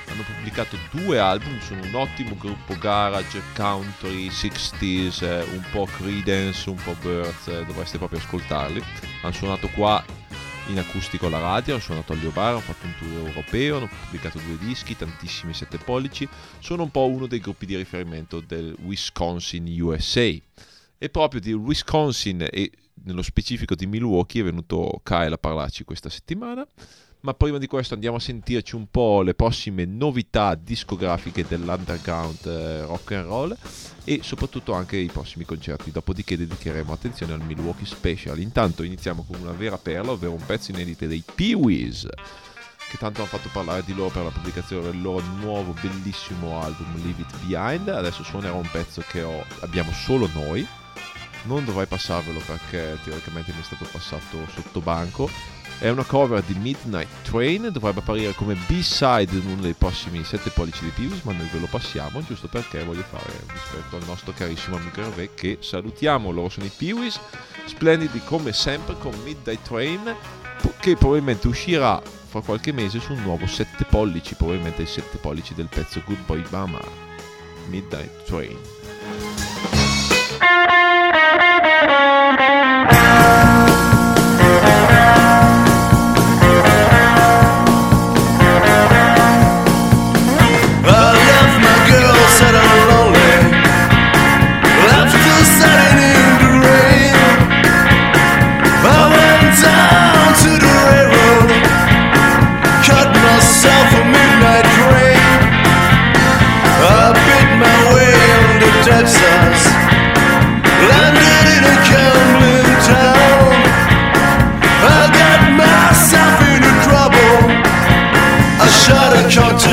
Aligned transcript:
Hanno 0.09 0.23
pubblicato 0.23 0.79
due 0.91 1.19
album, 1.19 1.61
sono 1.61 1.83
un 1.83 1.95
ottimo 1.95 2.35
gruppo 2.39 2.75
garage, 2.79 3.43
country, 3.55 4.29
60s, 4.29 5.23
eh, 5.23 5.43
un 5.53 5.65
po' 5.71 5.87
Creedence, 5.95 6.71
un 6.71 6.77
po' 6.83 6.97
Birds, 7.03 7.49
eh, 7.49 7.67
dovreste 7.67 7.99
proprio 7.99 8.21
ascoltarli. 8.21 8.83
Hanno 9.21 9.35
suonato 9.35 9.69
qua 9.69 10.03
in 10.69 10.79
acustico 10.79 11.27
alla 11.27 11.39
radio, 11.39 11.75
hanno 11.75 11.83
suonato 11.83 12.13
agli 12.13 12.27
Bar, 12.27 12.53
hanno 12.53 12.61
fatto 12.61 12.87
un 12.87 12.95
tour 12.99 13.29
europeo, 13.29 13.77
hanno 13.79 13.89
pubblicato 13.89 14.39
due 14.39 14.59
dischi, 14.59 14.97
tantissimi 14.97 15.55
sette 15.55 15.79
pollici, 15.79 16.29
sono 16.61 16.85
un 16.85 16.91
po' 16.91 17.07
uno 17.09 17.27
dei 17.27 17.41
gruppi 17.41 17.67
di 17.67 17.77
riferimento 17.77 18.41
del 18.41 18.77
Wisconsin 18.83 19.67
USA. 19.81 20.31
E 20.99 21.09
proprio 21.11 21.41
di 21.41 21.53
Wisconsin 21.53 22.47
e 22.49 22.71
nello 23.05 23.23
specifico 23.23 23.75
di 23.75 23.87
Milwaukee 23.87 24.41
è 24.41 24.45
venuto 24.45 25.01
Kyle 25.03 25.35
a 25.35 25.39
parlarci 25.39 25.85
questa 25.85 26.09
settimana. 26.09 26.67
Ma 27.25 27.35
prima 27.35 27.59
di 27.59 27.69
questo 27.69 27.95
andiamo 27.95 28.17
a 28.17 28.21
sentirci 28.21 28.75
un 28.75 28.89
po' 28.91 29.23
le 29.23 29.35
prossime 29.35 29.85
novità 29.85 30.57
discografiche 30.57 31.45
dell'underground 31.47 32.45
eh, 32.47 32.83
rock 32.85 33.13
and 33.13 33.27
roll 33.27 33.57
e 34.03 34.21
soprattutto 34.25 34.73
anche 34.73 34.97
i 34.97 35.07
prossimi 35.07 35.45
concerti. 35.45 35.93
Dopodiché 35.93 36.37
dedicheremo 36.37 36.93
attenzione 36.93 37.33
al 37.33 37.45
Milwaukee 37.45 37.87
Special. 37.87 38.41
Intanto 38.41 38.83
iniziamo 38.83 39.23
con 39.25 39.41
una 39.41 39.53
vera 39.53 39.79
perla, 39.79 40.11
ovvero 40.11 40.33
un 40.33 40.45
pezzo 40.45 40.73
inedito 40.73 41.07
dei 41.07 41.23
Pee-Wees 41.35 42.09
che 42.91 42.99
tanto 42.99 43.21
hanno 43.21 43.31
fatto 43.31 43.49
parlare 43.53 43.85
di 43.85 43.95
loro 43.95 44.11
per 44.11 44.25
la 44.25 44.31
pubblicazione 44.31 44.91
del 44.91 45.01
loro 45.01 45.25
nuovo 45.39 45.75
bellissimo 45.81 46.61
album 46.61 46.93
Leave 47.05 47.23
It 47.23 47.47
Behind. 47.47 47.87
Adesso 47.87 48.25
suonerò 48.25 48.57
un 48.57 48.69
pezzo 48.69 49.01
che 49.09 49.23
ho- 49.23 49.47
abbiamo 49.61 49.93
solo 49.93 50.29
noi. 50.35 50.67
Non 51.45 51.65
dovrei 51.65 51.87
passarvelo 51.87 52.41
perché 52.45 52.99
teoricamente 53.05 53.53
mi 53.53 53.61
è 53.61 53.65
stato 53.65 53.87
passato 53.93 54.45
sotto 54.53 54.81
banco. 54.81 55.31
È 55.83 55.89
una 55.89 56.05
cover 56.05 56.41
di 56.45 56.55
Midnight 56.55 57.23
Train, 57.23 57.69
dovrebbe 57.73 57.99
apparire 57.99 58.35
come 58.35 58.55
B-side 58.55 59.33
in 59.33 59.47
uno 59.47 59.63
dei 59.63 59.73
prossimi 59.73 60.23
7 60.23 60.51
pollici 60.51 60.85
di 60.85 60.91
Peeves, 60.91 61.23
ma 61.23 61.33
noi 61.33 61.49
ve 61.51 61.59
lo 61.59 61.67
passiamo 61.67 62.23
giusto 62.23 62.47
perché 62.47 62.85
voglio 62.85 63.03
fare 63.03 63.33
rispetto 63.53 63.97
al 63.97 64.05
nostro 64.07 64.33
carissimo 64.33 64.77
amico 64.77 65.01
Hervé 65.01 65.35
che 65.35 65.59
salutiamo, 65.59 66.31
loro 66.31 66.51
sono 66.51 66.67
i 66.67 66.71
Peewees, 66.71 67.19
splendidi 67.67 68.21
come 68.25 68.53
sempre 68.53 68.97
con 68.97 69.13
Midnight 69.25 69.63
Train 69.63 70.15
che 70.79 70.95
probabilmente 70.95 71.49
uscirà 71.49 72.01
fra 72.29 72.43
qualche 72.43 72.71
mese 72.71 73.01
su 73.01 73.15
un 73.15 73.23
nuovo 73.23 73.49
7 73.49 73.85
pollici, 73.91 74.37
probabilmente 74.37 74.83
il 74.83 74.89
7 74.89 75.19
pollici 75.19 75.53
del 75.53 75.67
pezzo 75.69 76.01
Good 76.07 76.25
Boy 76.27 76.45
Mama, 76.51 76.81
Midnight 77.67 78.23
Train. 78.23 79.52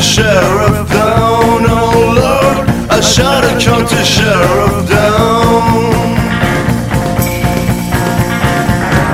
Sheriff 0.09 0.89
down, 0.89 1.61
oh 1.69 2.13
Lord. 2.17 2.67
I 2.89 2.99
shot 2.99 3.43
a 3.45 3.53
county 3.63 4.03
sheriff 4.03 4.89
down. 4.89 5.85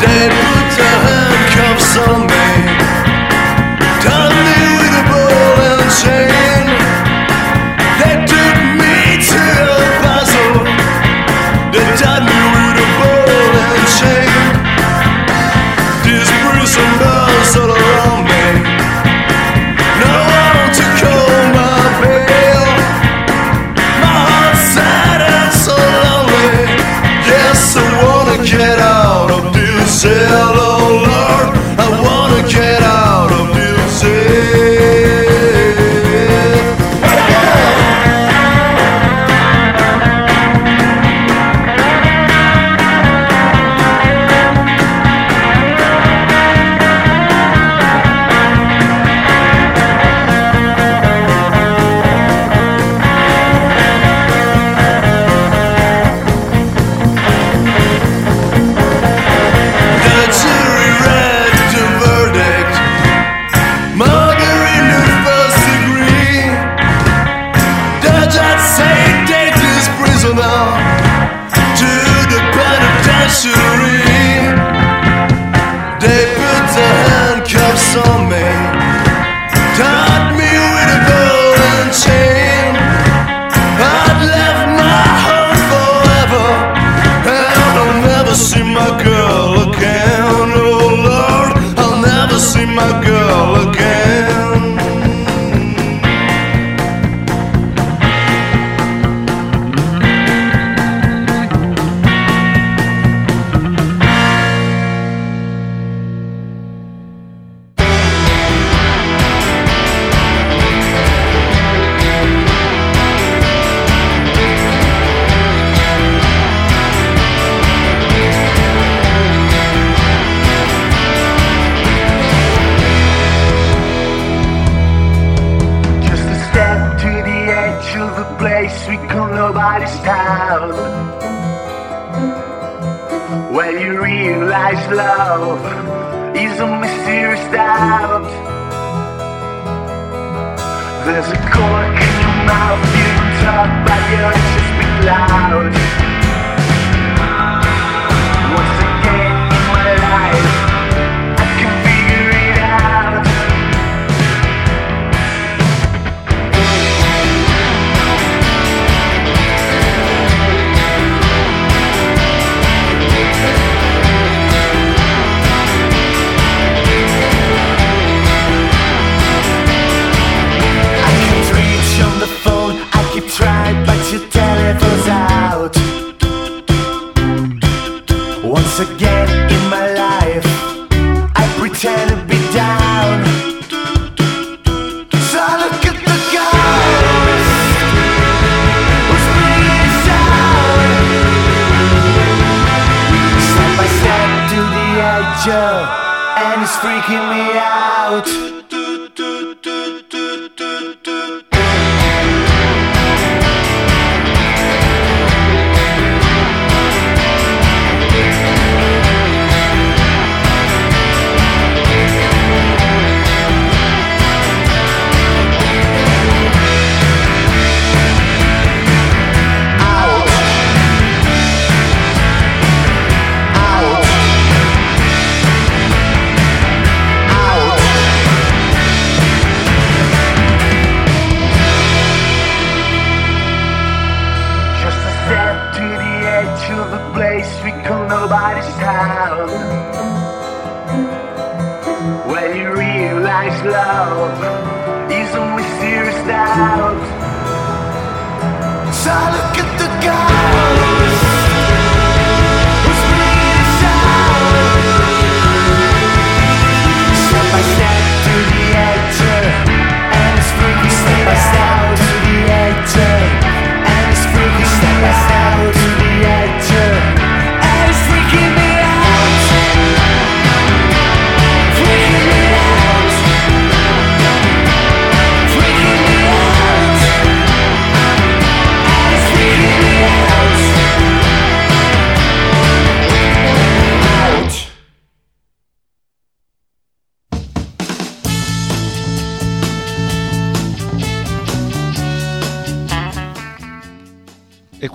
They 0.01 0.23
put 0.39 0.67
the 0.79 0.91
handcuffs 1.05 1.97
on 1.97 2.24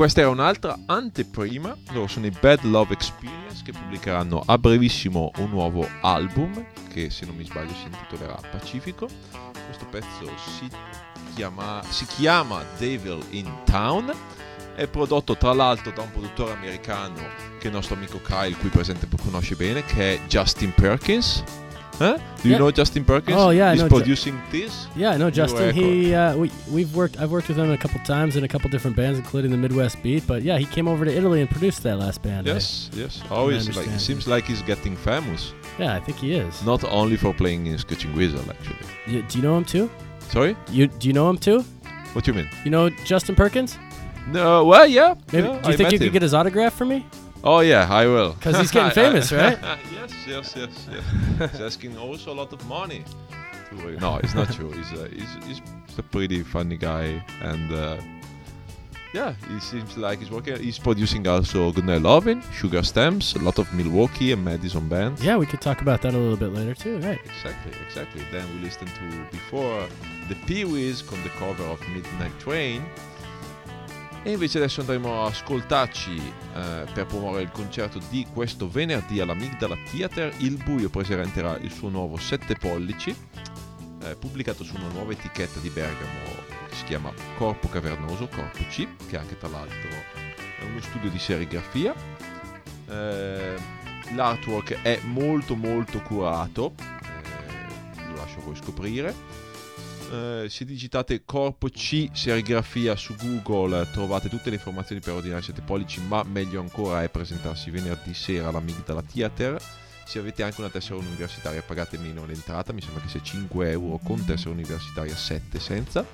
Questa 0.01 0.21
era 0.23 0.31
un'altra 0.31 0.79
anteprima, 0.87 1.77
loro 1.91 2.07
sono 2.07 2.25
i 2.25 2.31
Bad 2.31 2.63
Love 2.63 2.95
Experience 2.95 3.63
che 3.63 3.73
pubblicheranno 3.73 4.43
a 4.47 4.57
brevissimo 4.57 5.31
un 5.37 5.51
nuovo 5.51 5.87
album 6.01 6.65
che 6.91 7.11
se 7.11 7.27
non 7.27 7.37
mi 7.37 7.45
sbaglio 7.45 7.75
si 7.75 7.85
intitolerà 7.85 8.41
Pacifico. 8.51 9.07
Questo 9.67 9.85
pezzo 9.91 10.25
si 10.39 10.71
chiama, 11.35 11.83
si 11.87 12.07
chiama 12.07 12.65
Devil 12.79 13.23
in 13.33 13.53
Town 13.67 14.11
è 14.75 14.87
prodotto 14.87 15.37
tra 15.37 15.53
l'altro 15.53 15.91
da 15.91 16.01
un 16.01 16.11
produttore 16.13 16.53
americano 16.53 17.21
che 17.59 17.67
il 17.67 17.75
nostro 17.75 17.95
amico 17.95 18.23
Kyle 18.23 18.57
qui 18.57 18.71
presente 18.71 19.07
conosce 19.23 19.55
bene, 19.55 19.85
che 19.85 20.15
è 20.15 20.21
Justin 20.27 20.73
Perkins, 20.73 21.45
Huh? 22.01 22.17
Do 22.43 22.49
you 22.49 22.53
Yeah. 22.55 22.59
know 22.63 22.71
Justin 22.71 23.05
Perkins? 23.05 23.37
Oh, 23.39 23.51
yeah, 23.51 23.69
I 23.69 23.73
He's 23.73 23.83
know 23.83 23.89
Ju- 23.91 23.97
producing 23.97 24.41
this. 24.51 24.87
Yeah, 24.97 25.11
I 25.11 25.17
know 25.19 25.31
Justin. 25.31 25.75
He 25.75 26.15
uh, 26.15 26.35
we 26.35 26.51
we've 26.77 26.93
worked. 26.97 27.21
I've 27.21 27.31
worked 27.31 27.49
with 27.49 27.59
him 27.59 27.71
a 27.71 27.77
couple 27.77 28.01
times 28.05 28.37
in 28.37 28.43
a 28.45 28.49
couple 28.49 28.71
different 28.71 28.97
bands, 28.97 29.19
including 29.19 29.51
the 29.51 29.59
Midwest 29.59 30.03
Beat. 30.03 30.27
But 30.27 30.41
yeah, 30.43 30.57
he 30.57 30.65
came 30.77 30.89
over 30.89 31.05
to 31.05 31.13
Italy 31.21 31.41
and 31.43 31.49
produced 31.51 31.83
that 31.83 31.97
last 31.99 32.23
band. 32.23 32.49
I- 32.49 32.55
Yes, 32.55 32.89
yes. 32.95 33.21
Oh, 33.31 33.49
he's 33.51 33.77
like, 33.77 33.87
it 33.87 34.01
seems 34.01 34.27
like 34.27 34.45
he's 34.47 34.63
getting 34.63 34.97
famous. 34.97 35.53
yeah, 35.79 35.95
I 35.95 36.01
think 36.01 36.17
he 36.19 36.31
is. 36.45 36.63
Not 36.65 36.83
only 36.85 37.17
for 37.19 37.35
playing 37.35 37.67
in 37.67 37.77
Screeching 37.79 38.13
Weasel, 38.17 38.45
actually. 38.55 38.87
You, 39.07 39.23
do 39.29 39.33
you 39.39 39.43
know 39.47 39.57
him 39.59 39.65
too? 39.65 39.91
Sorry? 40.31 40.57
You 40.73 40.87
do 41.01 41.07
you 41.09 41.13
know 41.19 41.29
him 41.29 41.37
too? 41.39 41.59
What 42.15 42.25
do 42.25 42.31
you 42.33 42.37
mean? 42.41 42.49
You 42.65 42.71
know 42.71 42.89
Justin 43.05 43.35
Perkins? 43.35 43.79
No, 44.29 44.65
well, 44.65 44.87
yeah. 44.87 45.15
Maybe, 45.33 45.49
yeah, 45.49 45.61
do 45.63 45.69
you 45.69 45.75
I 45.75 45.77
think 45.77 45.93
you 45.93 45.99
could 45.99 46.13
get 46.13 46.23
his 46.23 46.35
autograph 46.35 46.73
for 46.75 46.85
me? 46.87 47.05
Oh, 47.43 47.61
yeah, 47.61 47.87
I 47.91 48.07
will. 48.07 48.33
Because 48.35 48.59
he's 48.59 48.71
getting 48.71 48.91
famous, 49.05 49.33
right? 49.33 49.59
yes, 49.93 50.13
yes, 50.27 50.55
yes, 50.57 50.89
yes. 50.91 51.51
he's 51.53 51.61
asking 51.61 51.97
also 51.97 52.33
a 52.33 52.37
lot 52.37 52.53
of 52.53 52.65
money. 52.67 53.05
No, 54.01 54.17
it's 54.17 54.35
not 54.35 54.53
true. 54.53 54.71
He's 54.73 54.93
a, 54.93 55.09
he's, 55.09 55.45
he's 55.47 55.61
a 55.99 56.03
pretty 56.03 56.43
funny 56.43 56.77
guy. 56.77 57.25
And 57.41 57.73
uh, 57.73 57.97
yeah, 59.15 59.35
he 59.49 59.61
seems 59.61 59.97
like 59.97 60.19
he's 60.19 60.31
working. 60.31 60.57
He's 60.59 60.79
producing 60.79 61.27
also 61.27 61.73
Good 61.73 61.85
Night 61.85 62.03
Lovin', 62.03 62.43
Sugar 62.53 62.83
Stems, 62.83 63.35
a 63.35 63.39
lot 63.39 63.59
of 63.59 63.73
Milwaukee 63.73 64.33
and 64.33 64.45
Madison 64.45 64.89
bands. 64.89 65.23
Yeah, 65.25 65.37
we 65.37 65.47
could 65.47 65.61
talk 65.61 65.83
about 65.83 66.03
that 66.03 66.15
a 66.15 66.19
little 66.19 66.37
bit 66.37 66.53
later 66.53 66.75
too. 66.75 66.99
Right. 66.99 67.21
Exactly, 67.25 67.73
exactly. 67.87 68.23
Then 68.33 68.47
we 68.55 68.61
listened 68.65 68.91
to 68.91 69.25
before 69.31 69.87
The 70.29 70.35
Pee-wees 70.47 71.03
con 71.03 71.23
the 71.23 71.31
cover 71.31 71.65
of 71.65 71.81
Midnight 71.89 72.39
Train. 72.39 72.85
E 74.23 74.33
invece 74.33 74.59
adesso 74.59 74.81
andremo 74.81 75.23
a 75.23 75.29
ascoltarci 75.29 76.17
eh, 76.17 76.85
per 76.93 77.07
promuovere 77.07 77.45
il 77.45 77.51
concerto 77.51 77.99
di 78.11 78.27
questo 78.31 78.69
venerdì 78.69 79.19
all'Amigdala 79.19 79.79
Theater. 79.91 80.35
Il 80.39 80.63
Buio 80.63 80.91
presenterà 80.91 81.57
il 81.57 81.73
suo 81.73 81.89
nuovo 81.89 82.19
7 82.19 82.55
pollici, 82.57 83.17
eh, 84.03 84.17
pubblicato 84.17 84.63
su 84.63 84.77
una 84.77 84.89
nuova 84.89 85.13
etichetta 85.13 85.59
di 85.61 85.71
Bergamo 85.71 86.49
che 86.69 86.77
si 86.77 86.85
chiama 86.85 87.11
Corpo 87.39 87.69
Cavernoso, 87.69 88.29
Corpo 88.29 88.63
C, 88.69 88.87
che 89.09 89.17
anche 89.17 89.39
tra 89.39 89.49
l'altro 89.49 89.89
è 89.89 90.65
uno 90.65 90.81
studio 90.83 91.09
di 91.09 91.19
serigrafia. 91.19 91.95
Eh, 92.89 93.55
l'artwork 94.15 94.83
è 94.83 95.01
molto 95.05 95.57
molto 95.57 96.01
curato, 96.03 96.75
eh, 96.79 98.07
lo 98.07 98.17
lascio 98.17 98.39
a 98.41 98.43
voi 98.43 98.57
scoprire. 98.57 99.15
Eh, 100.11 100.49
se 100.49 100.65
digitate 100.65 101.25
Corpo 101.25 101.69
C 101.69 102.09
serigrafia 102.13 102.97
su 102.97 103.15
Google 103.15 103.89
trovate 103.93 104.29
tutte 104.29 104.51
le 104.51 104.57
informazioni 104.57 105.01
per 105.01 105.15
ordinare 105.15 105.41
7 105.41 105.61
pollici, 105.61 106.01
ma 106.01 106.25
meglio 106.25 106.61
ancora 106.61 107.05
è 107.05 107.09
presentarsi 107.09 107.71
venerdì 107.71 108.13
sera 108.13 108.49
all'Amigdala 108.49 109.03
Theater. 109.03 109.63
Se 110.05 110.19
avete 110.19 110.43
anche 110.43 110.61
una 110.61 110.71
tessera 110.71 110.97
universitaria 110.97 111.63
pagate 111.63 111.97
meno 111.97 112.27
l'entrata, 112.27 112.73
mi 112.73 112.81
sembra 112.81 113.03
che 113.03 113.09
sia 113.09 113.23
5 113.23 113.71
euro 113.71 114.01
con 114.03 114.25
tessera 114.25 114.51
universitaria 114.51 115.15
7 115.15 115.61
senza. 115.61 116.05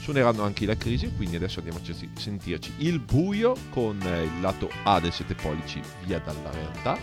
Suoneranno 0.00 0.42
anche 0.42 0.66
la 0.66 0.76
crisi, 0.76 1.12
quindi 1.14 1.36
adesso 1.36 1.60
andiamo 1.60 1.78
a 1.78 2.18
sentirci 2.18 2.72
il 2.78 2.98
buio 2.98 3.56
con 3.70 3.96
il 4.02 4.40
lato 4.40 4.68
A 4.82 4.98
del 4.98 5.12
7 5.12 5.32
pollici 5.36 5.80
via 6.04 6.18
dalla 6.18 6.50
realtà 6.50 6.98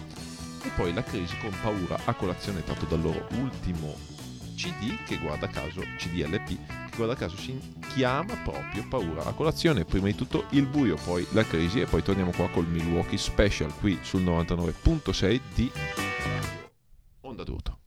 e 0.64 0.70
poi 0.76 0.94
la 0.94 1.02
crisi 1.02 1.36
con 1.40 1.54
paura 1.62 1.98
a 2.04 2.14
colazione 2.14 2.64
tratto 2.64 2.86
dal 2.86 3.02
loro 3.02 3.28
ultimo 3.40 4.11
CD 4.56 4.98
che 5.06 5.18
guarda 5.18 5.48
caso 5.48 5.82
CDLP 5.98 6.48
che 6.92 6.96
guarda 6.96 7.16
caso 7.16 7.38
si 7.38 7.58
chiama 7.94 8.36
proprio 8.44 8.86
paura 8.88 9.24
a 9.24 9.34
colazione. 9.34 9.86
Prima 9.86 10.08
di 10.08 10.16
tutto 10.16 10.46
il 10.52 10.66
buio 10.66 10.96
poi 11.04 11.26
la 11.32 11.44
crisi 11.44 11.80
e 11.80 11.86
poi 11.86 12.04
torniamo 12.04 12.32
qua 12.32 12.50
col 12.50 12.68
Milwaukee 12.68 13.18
Special 13.18 13.74
qui 13.80 13.98
sul 14.02 14.22
99.6 14.22 15.40
di 15.54 15.72
Onda 17.22 17.44
d'Urto 17.44 17.81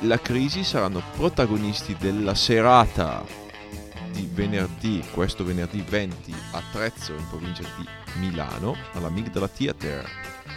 la 0.00 0.18
crisi 0.20 0.62
saranno 0.62 1.02
protagonisti 1.16 1.96
della 1.98 2.34
serata 2.34 3.24
di 4.12 4.28
venerdì, 4.32 5.02
questo 5.10 5.44
venerdì 5.44 5.80
20 5.80 6.34
a 6.52 6.62
Trezzo 6.70 7.12
in 7.14 7.28
provincia 7.28 7.62
di 7.76 7.86
Milano, 8.18 8.76
alla 8.92 9.08
Migdala 9.08 9.48
Theater. 9.48 10.08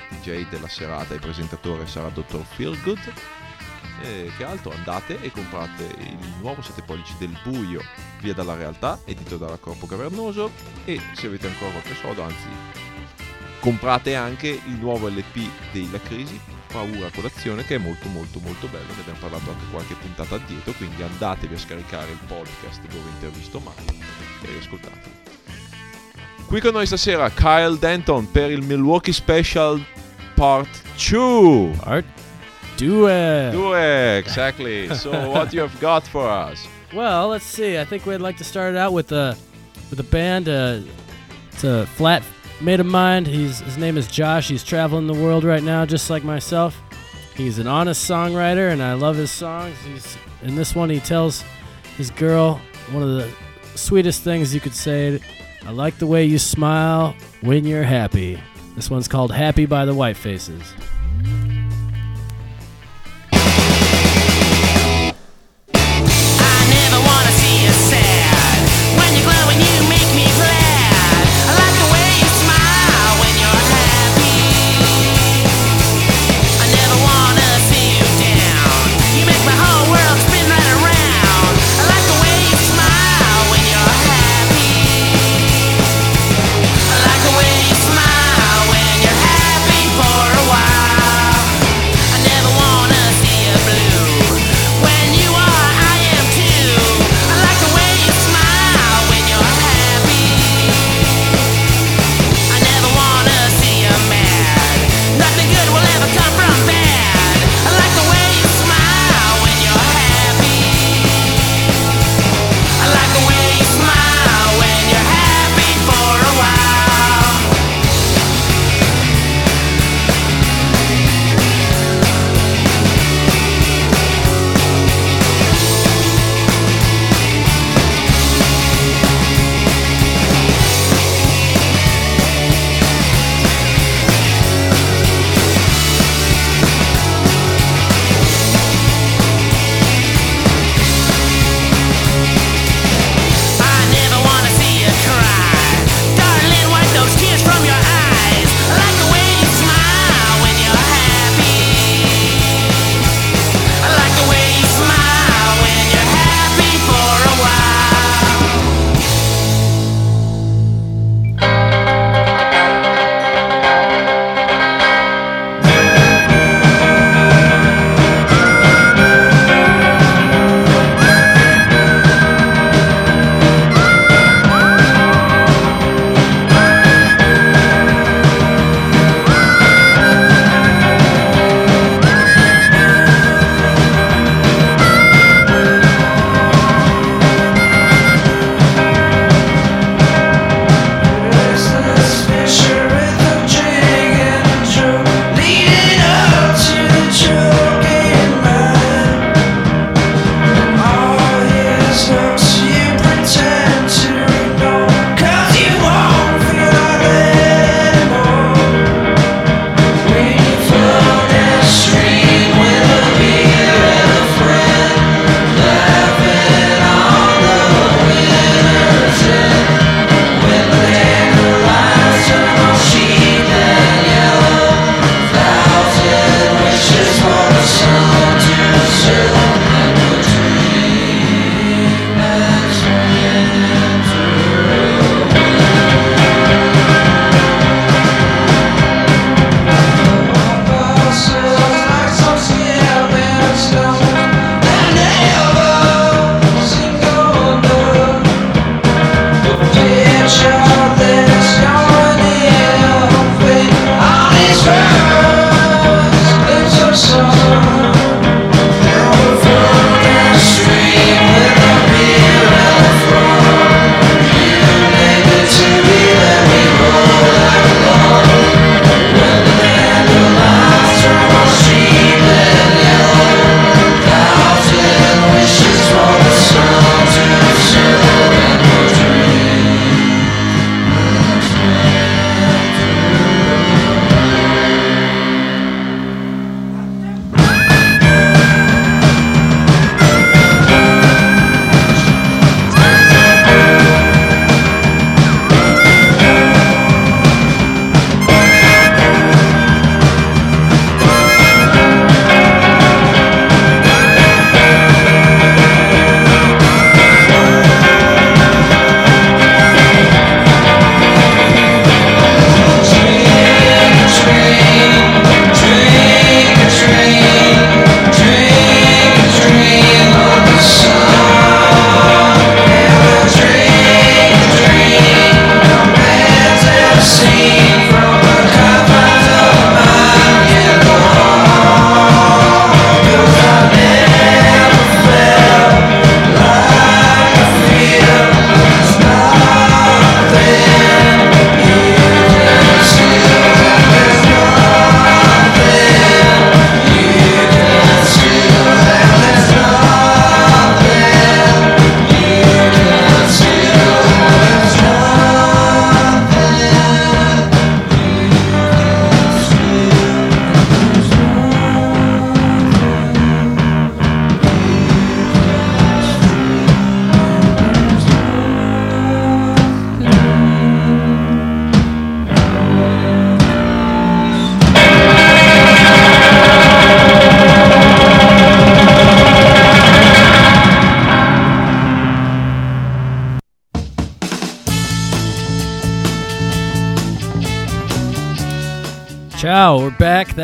DJ 0.10 0.48
della 0.50 0.68
serata 0.68 1.14
e 1.14 1.20
presentatore 1.20 1.88
sarà 1.88 2.10
Dr. 2.10 2.44
Feelgood. 2.44 3.14
E 4.02 4.32
che 4.38 4.44
altro? 4.44 4.72
Andate 4.72 5.22
e 5.22 5.32
comprate 5.32 5.84
il 6.00 6.18
nuovo 6.42 6.62
7 6.62 6.82
pollici 6.84 7.14
del 7.18 7.38
buio, 7.44 7.82
via 8.22 8.34
dalla 8.34 8.56
realtà, 8.56 9.00
edito 9.06 9.38
dalla 9.38 9.58
Corpo 9.58 9.86
Cavernoso. 9.86 10.52
E 10.86 11.00
se 11.14 11.28
avete 11.28 11.48
ancora 11.48 11.72
qualche 11.72 11.96
soldo, 11.96 12.24
anzi, 12.24 12.48
comprate 13.60 14.16
anche 14.16 14.48
il 14.48 14.76
nuovo 14.80 15.08
LP 15.10 15.50
della 15.72 16.00
crisi, 16.00 16.40
Paura 16.72 17.10
colazione, 17.14 17.66
che 17.66 17.76
è 17.76 17.78
molto 17.80 18.08
molto 18.10 18.40
molto 18.40 18.68
bello. 18.68 18.94
Ne 18.94 19.02
abbiamo 19.02 19.20
parlato 19.20 19.50
anche 19.50 19.66
qualche 19.72 19.96
puntata 19.96 20.36
addietro, 20.36 20.72
quindi 20.74 21.02
andatevi 21.02 21.56
a 21.56 21.58
scaricare 21.58 22.12
il 22.12 22.20
podcast 22.28 22.82
dove 22.82 23.10
intervisto 23.10 23.60
Mario 23.60 24.00
e 24.44 24.48
riascoltatelo. 24.48 25.18
Qui 26.46 26.62
con 26.62 26.74
noi 26.74 26.86
stasera 26.86 27.30
Kyle 27.32 27.78
Denton 27.78 28.30
per 28.32 28.52
il 28.52 28.62
Milwaukee 28.62 29.14
Special 29.14 29.84
Part 30.36 30.70
2. 31.10 31.72
Art, 31.84 32.06
do 32.78 33.08
it. 33.08 33.52
Do 33.52 33.76
it, 33.76 34.26
exactly. 34.26 34.88
So 34.96 35.12
what 35.30 35.52
you 35.54 35.62
have 35.62 35.78
got 35.80 36.08
for 36.08 36.28
us? 36.28 36.68
Well, 36.94 37.28
let's 37.30 37.46
see. 37.46 37.78
I 37.78 37.86
think 37.86 38.06
we'd 38.06 38.22
like 38.22 38.38
to 38.38 38.44
start 38.44 38.74
it 38.74 38.78
out 38.78 38.94
with 38.94 39.12
a 39.12 39.36
with 39.90 40.00
a 40.00 40.10
band. 40.10 40.48
Uh, 40.48 40.80
it's 41.52 41.64
a 41.64 41.86
flat 41.86 42.24
mate 42.62 42.80
of 42.80 42.86
mine. 42.86 43.26
He's 43.26 43.60
his 43.60 43.78
name 43.78 43.98
is 43.98 44.08
Josh. 44.08 44.48
He's 44.48 44.64
traveling 44.64 45.08
the 45.08 45.14
world 45.14 45.44
right 45.44 45.64
now, 45.64 45.86
just 45.86 46.10
like 46.10 46.24
myself. 46.24 46.80
He's 47.36 47.60
an 47.60 47.68
honest 47.68 48.10
songwriter, 48.10 48.72
and 48.72 48.84
I 48.84 48.94
love 48.94 49.16
his 49.16 49.32
songs. 49.32 49.78
He's 49.86 50.18
in 50.42 50.56
this 50.56 50.76
one. 50.76 50.90
He 50.90 51.00
tells 51.00 51.44
his 51.98 52.12
girl 52.12 52.60
one 52.92 53.04
of 53.04 53.10
the 53.10 53.32
sweetest 53.76 54.24
things 54.24 54.54
you 54.54 54.60
could 54.60 54.76
say. 54.76 55.20
I 55.66 55.72
like 55.72 55.98
the 55.98 56.08
way 56.08 56.26
you 56.26 56.40
smile 56.40 57.16
when 57.42 57.66
you're 57.66 57.84
happy. 57.84 58.40
This 58.76 58.90
one's 58.90 59.08
called 59.08 59.32
"Happy" 59.32 59.66
by 59.66 59.86
the 59.86 59.94
White 59.94 60.18
Faces. 60.18 60.64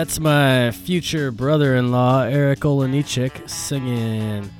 That's 0.05 0.19
my 0.19 0.69
future 0.69 1.31
brother-in-law, 1.31 2.25
Eric 2.25 2.59
Olenichik, 2.59 3.49
singing 3.49 4.51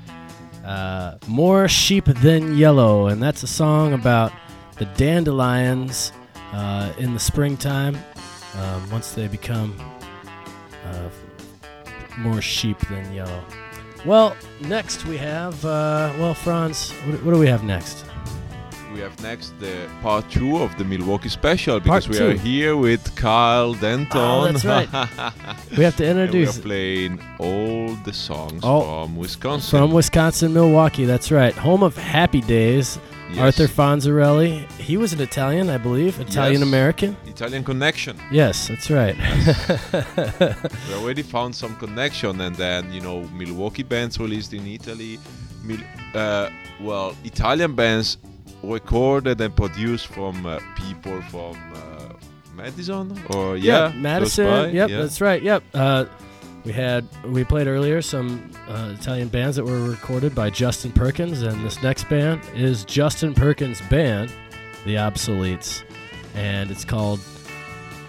uh, 0.65 1.19
"More 1.27 1.67
Sheep 1.67 2.05
Than 2.05 2.57
Yellow," 2.57 3.05
and 3.05 3.21
that's 3.21 3.43
a 3.43 3.47
song 3.47 3.93
about 3.93 4.33
the 4.79 4.85
dandelions 4.97 6.11
uh, 6.51 6.93
in 6.97 7.13
the 7.13 7.19
springtime. 7.19 7.95
Um, 8.55 8.89
once 8.89 9.11
they 9.11 9.27
become 9.27 9.79
uh, 10.83 11.09
more 12.17 12.41
sheep 12.41 12.79
than 12.89 13.13
yellow. 13.13 13.43
Well, 14.03 14.35
next 14.61 15.05
we 15.05 15.17
have 15.17 15.63
uh, 15.63 16.11
well, 16.17 16.33
Franz. 16.33 16.89
What, 16.89 17.23
what 17.23 17.33
do 17.33 17.39
we 17.39 17.47
have 17.47 17.63
next? 17.63 18.03
We 18.95 19.01
have 19.01 19.21
next 19.21 19.59
the 19.59 19.89
part 20.01 20.23
two 20.31 20.59
of 20.59 20.77
the 20.77 20.85
Milwaukee 20.85 21.27
special 21.27 21.81
Part 21.81 22.05
because 22.05 22.07
we 22.07 22.17
are 22.25 22.31
here 22.31 22.77
with 22.77 23.13
Carl 23.17 23.73
Denton. 23.73 24.07
Oh, 24.15 24.45
that's 24.49 24.63
right. 24.75 24.87
We 25.77 25.83
have 25.83 25.97
to 25.97 26.05
and 26.05 26.15
we 26.17 26.21
are 26.21 26.25
introduce 26.25 26.57
playing 26.59 27.21
all 27.37 27.89
the 28.05 28.13
songs 28.13 28.63
All- 28.63 28.83
from 29.03 29.17
Wisconsin. 29.17 29.79
from 29.79 29.91
Wisconsin, 29.91 30.53
Milwaukee. 30.53 31.03
That's 31.03 31.29
right, 31.29 31.53
home 31.53 31.83
of 31.83 31.97
Happy 31.97 32.39
Days. 32.39 32.97
Yes. 33.31 33.39
Arthur 33.39 33.67
Fonzarelli. 33.67 34.71
He 34.79 34.95
was 34.95 35.11
an 35.11 35.19
Italian, 35.19 35.69
I 35.69 35.77
believe, 35.77 36.17
Italian 36.21 36.63
American. 36.63 37.17
Italian 37.25 37.65
connection. 37.65 38.17
Yes, 38.31 38.69
that's 38.69 38.89
right. 38.89 39.17
We 40.87 40.93
already 40.93 41.21
found 41.23 41.53
some 41.53 41.75
connection, 41.75 42.39
and 42.39 42.55
then 42.55 42.93
you 42.93 43.01
know 43.01 43.23
Milwaukee 43.33 43.83
bands 43.83 44.17
released 44.19 44.53
in 44.53 44.65
Italy. 44.65 45.19
Mil- 45.65 45.83
uh, 46.13 46.49
well, 46.79 47.13
Italian 47.25 47.75
bands 47.75 48.17
recorded 48.71 49.39
and 49.41 49.55
produced 49.55 50.07
from 50.07 50.45
uh, 50.45 50.59
people 50.75 51.21
from 51.23 51.55
uh, 51.73 52.13
Madison 52.53 53.21
or 53.29 53.57
yeah, 53.57 53.89
close 53.91 54.01
Madison. 54.01 54.75
Yep, 54.75 54.89
yeah. 54.89 54.97
that's 55.01 55.21
right. 55.21 55.41
Yep. 55.41 55.63
Uh, 55.73 56.05
we 56.63 56.71
had 56.71 57.07
we 57.25 57.43
played 57.43 57.67
earlier 57.67 58.01
some 58.01 58.51
uh, 58.67 58.95
Italian 58.99 59.27
bands 59.27 59.55
that 59.55 59.63
were 59.63 59.87
recorded 59.87 60.33
by 60.33 60.49
Justin 60.49 60.91
Perkins, 60.91 61.43
and 61.43 61.63
this 61.63 61.81
next 61.83 62.09
band 62.09 62.41
is 62.55 62.83
Justin 62.85 63.33
Perkins' 63.33 63.81
band, 63.89 64.31
The 64.85 64.95
Obsoletes, 64.95 65.83
and 66.33 66.71
it's 66.71 66.83
called 66.85 67.19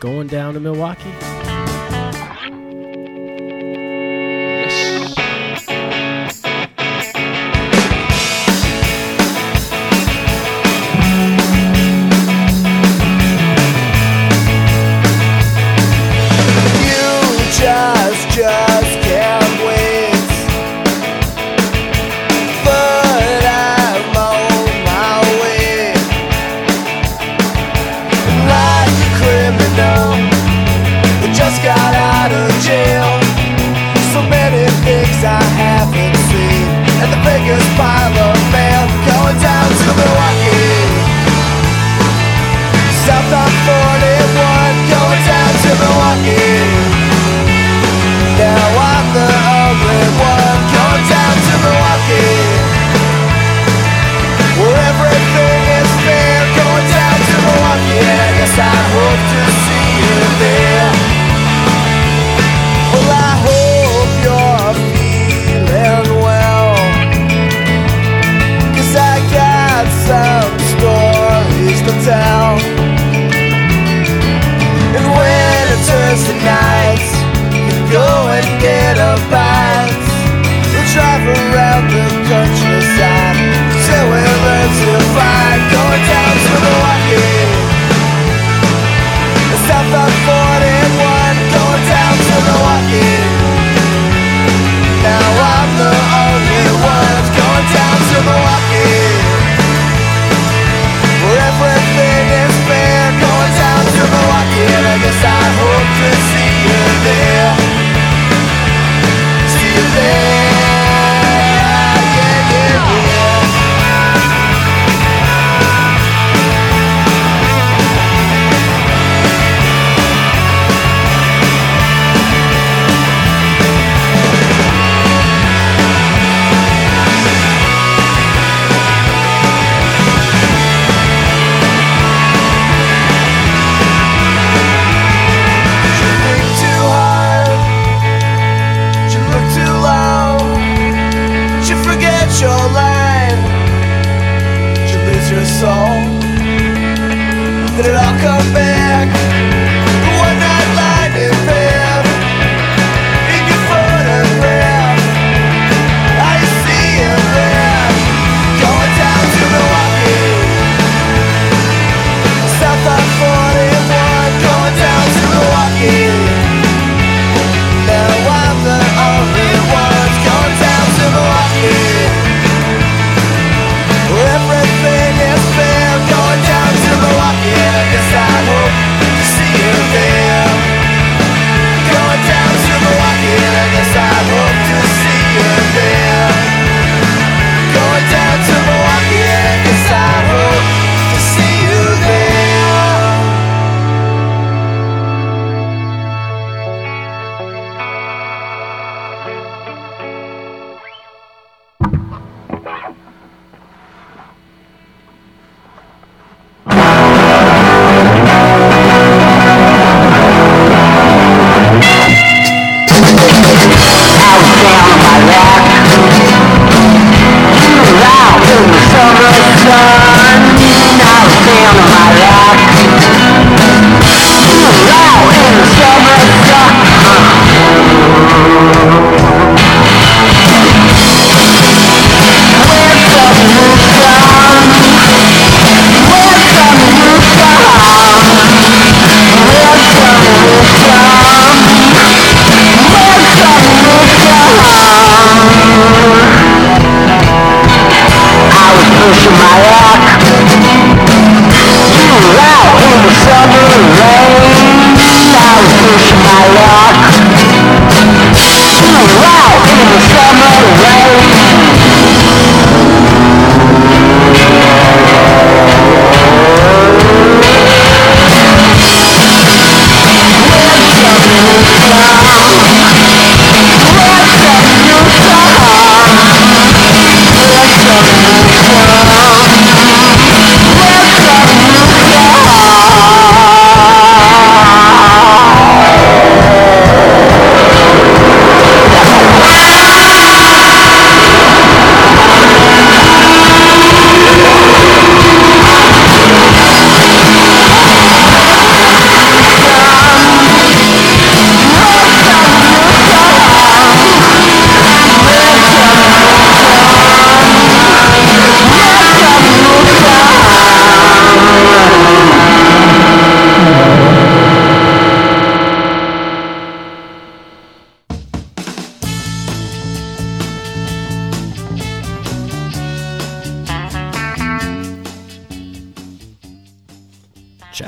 "Going 0.01 0.27
Down 0.27 0.55
to 0.55 0.61
Milwaukee." 0.61 1.65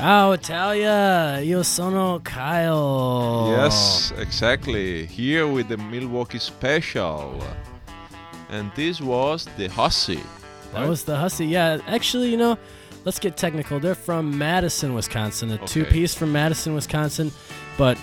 Ciao 0.09 0.31
Italia, 0.31 1.39
io 1.39 1.61
sono 1.61 2.19
Kyle. 2.23 3.53
Yes, 3.55 4.11
exactly. 4.17 5.05
Here 5.05 5.45
with 5.45 5.67
the 5.67 5.77
Milwaukee 5.77 6.39
Special. 6.39 7.37
And 8.49 8.71
this 8.73 8.99
was 9.01 9.45
the 9.55 9.67
Hussy. 9.67 10.23
That 10.73 10.87
was 10.87 11.03
the 11.03 11.15
Hussy. 11.15 11.45
Yeah, 11.45 11.77
actually, 11.85 12.31
you 12.31 12.37
know, 12.37 12.57
let's 13.05 13.19
get 13.19 13.37
technical. 13.37 13.79
They're 13.79 13.93
from 13.93 14.35
Madison, 14.35 14.95
Wisconsin. 14.95 15.51
A 15.51 15.53
Okay. 15.53 15.65
two-piece 15.67 16.15
from 16.15 16.31
Madison, 16.31 16.73
Wisconsin, 16.73 17.31
but 17.77 17.95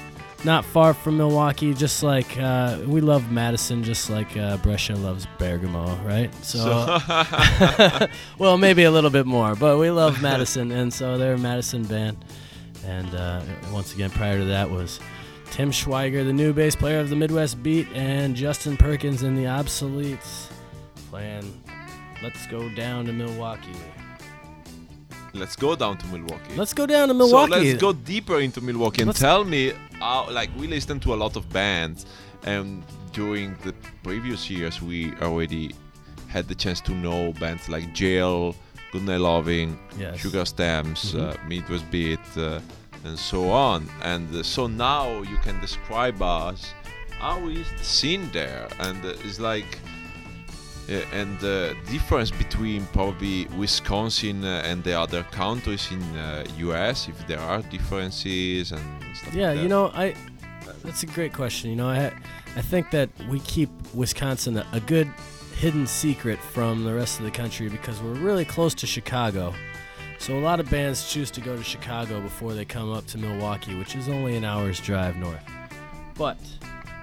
not 0.47 0.65
far 0.65 0.95
from 0.95 1.19
Milwaukee. 1.19 1.75
Just 1.75 2.03
like 2.03 2.39
uh, 2.39 2.79
we 2.87 3.03
love 3.03 3.31
Madison, 3.31 3.83
just 3.83 4.09
like 4.09 4.35
uh, 4.37 4.57
Brescia 4.59 4.95
loves 4.95 5.27
Bergamo, 5.39 5.95
right? 5.97 6.33
So, 6.43 6.99
well, 8.39 8.57
maybe 8.57 8.85
a 8.85 8.91
little 8.91 9.11
bit 9.11 9.27
more, 9.27 9.55
but 9.57 9.77
we 9.77 9.91
love 9.91 10.23
Madison, 10.23 10.71
and 10.71 10.95
so 10.95 11.19
they're 11.19 11.35
a 11.35 11.39
Madison 11.39 11.83
band. 11.83 12.25
And 12.87 13.15
uh, 13.15 13.43
once 13.73 13.93
again, 13.93 14.11
prior 14.11 14.39
to 14.39 14.45
that 14.47 14.71
was 14.71 15.01
Tim 15.51 15.73
Schweiger, 15.73 16.25
the 16.25 16.33
new 16.33 16.53
bass 16.53 16.77
player 16.77 17.01
of 17.01 17.11
the 17.11 17.17
Midwest 17.17 17.63
Beat, 17.63 17.89
and 17.93 18.37
Justin 18.37 18.77
Perkins 18.77 19.25
in 19.25 19.35
the 19.35 19.45
Obsoletes, 19.45 20.49
playing 21.11 21.61
"Let's 22.23 22.47
Go 22.47 22.73
Down 22.75 23.05
to 23.07 23.13
Milwaukee." 23.13 23.75
Let's 25.39 25.57
go 25.57 25.77
down 25.77 25.99
to 25.99 26.07
Milwaukee. 26.07 26.55
Let's 26.57 26.73
go 26.75 26.87
down 26.87 27.09
to 27.09 27.15
Milwaukee. 27.15 27.53
So 27.53 27.59
let's 27.61 27.81
go 27.81 27.93
deeper 27.93 28.41
into 28.41 28.61
Milwaukee 28.61 29.03
and 29.03 29.09
Let's- 29.09 29.21
tell 29.21 29.45
me 29.45 29.73
how, 30.01 30.29
like, 30.31 30.51
we 30.59 30.67
listened 30.67 31.03
to 31.03 31.15
a 31.15 31.19
lot 31.25 31.37
of 31.37 31.45
bands, 31.53 32.07
and 32.45 32.83
during 33.13 33.57
the 33.65 33.73
previous 34.03 34.49
years, 34.51 34.81
we 34.83 35.13
already 35.23 35.75
had 36.29 36.49
the 36.49 36.55
chance 36.55 36.81
to 36.83 36.93
know 36.93 37.33
bands 37.41 37.69
like 37.69 37.95
Jail, 37.95 38.55
Goodnight 38.93 39.21
Loving, 39.21 39.79
Yes. 39.99 40.19
Sugar 40.21 40.45
Stems, 40.45 41.13
Mhm. 41.15 41.21
uh, 41.21 41.35
Midwest 41.49 41.91
Beat, 41.91 42.19
uh, 42.37 42.61
and 43.05 43.19
so 43.19 43.51
on. 43.51 43.89
And 44.03 44.27
uh, 44.35 44.43
so 44.43 44.67
now 44.67 45.23
you 45.23 45.37
can 45.45 45.61
describe 45.61 46.21
us 46.23 46.73
how 47.19 47.39
is 47.49 47.67
the 47.79 47.85
scene 47.85 48.31
there, 48.33 48.69
and 48.81 49.05
uh, 49.05 49.15
it's 49.25 49.39
like. 49.41 49.79
Yeah, 50.89 51.01
and 51.13 51.39
the 51.41 51.75
difference 51.91 52.31
between 52.31 52.87
probably 52.93 53.47
Wisconsin 53.59 54.45
uh, 54.45 54.63
and 54.65 54.85
the 54.85 54.99
other 54.99 55.25
countries 55.25 55.91
in 55.91 56.01
uh, 56.17 56.45
US, 56.59 57.09
if 57.09 57.27
there 57.27 57.41
are 57.41 57.61
differences 57.63 58.71
and 58.73 58.81
stuff 59.17 59.35
Yeah, 59.35 59.49
like 59.49 59.57
that. 59.57 59.63
you 59.63 59.69
know, 59.69 59.89
I 59.95 60.15
that's 60.85 61.03
a 61.03 61.07
great 61.07 61.33
question. 61.33 61.71
You 61.71 61.77
know, 61.77 61.89
I 61.89 62.13
I 62.57 62.63
think 62.63 62.91
that 62.93 63.09
we 63.29 63.41
keep 63.41 63.69
Wisconsin 63.95 64.59
a, 64.59 64.67
a 64.73 64.81
good 64.81 65.09
hidden 65.57 65.87
secret 65.87 66.39
from 66.39 66.85
the 66.85 66.95
rest 66.95 67.19
of 67.19 67.25
the 67.25 67.31
country 67.33 67.69
because 67.69 68.01
we're 68.01 68.15
really 68.15 68.45
close 68.45 68.75
to 68.75 68.87
Chicago. 68.87 69.55
So 70.19 70.39
a 70.39 70.41
lot 70.41 70.61
of 70.61 70.71
bands 70.71 71.11
choose 71.13 71.31
to 71.33 71.41
go 71.41 71.57
to 71.57 71.63
Chicago 71.65 72.21
before 72.21 72.55
they 72.55 72.65
come 72.65 72.93
up 72.93 73.07
to 73.09 73.19
Milwaukee, 73.19 73.75
which 73.75 73.97
is 73.97 74.09
only 74.09 74.37
an 74.37 74.45
hour's 74.45 74.81
drive 74.81 75.17
north. 75.17 75.43
But 76.17 76.39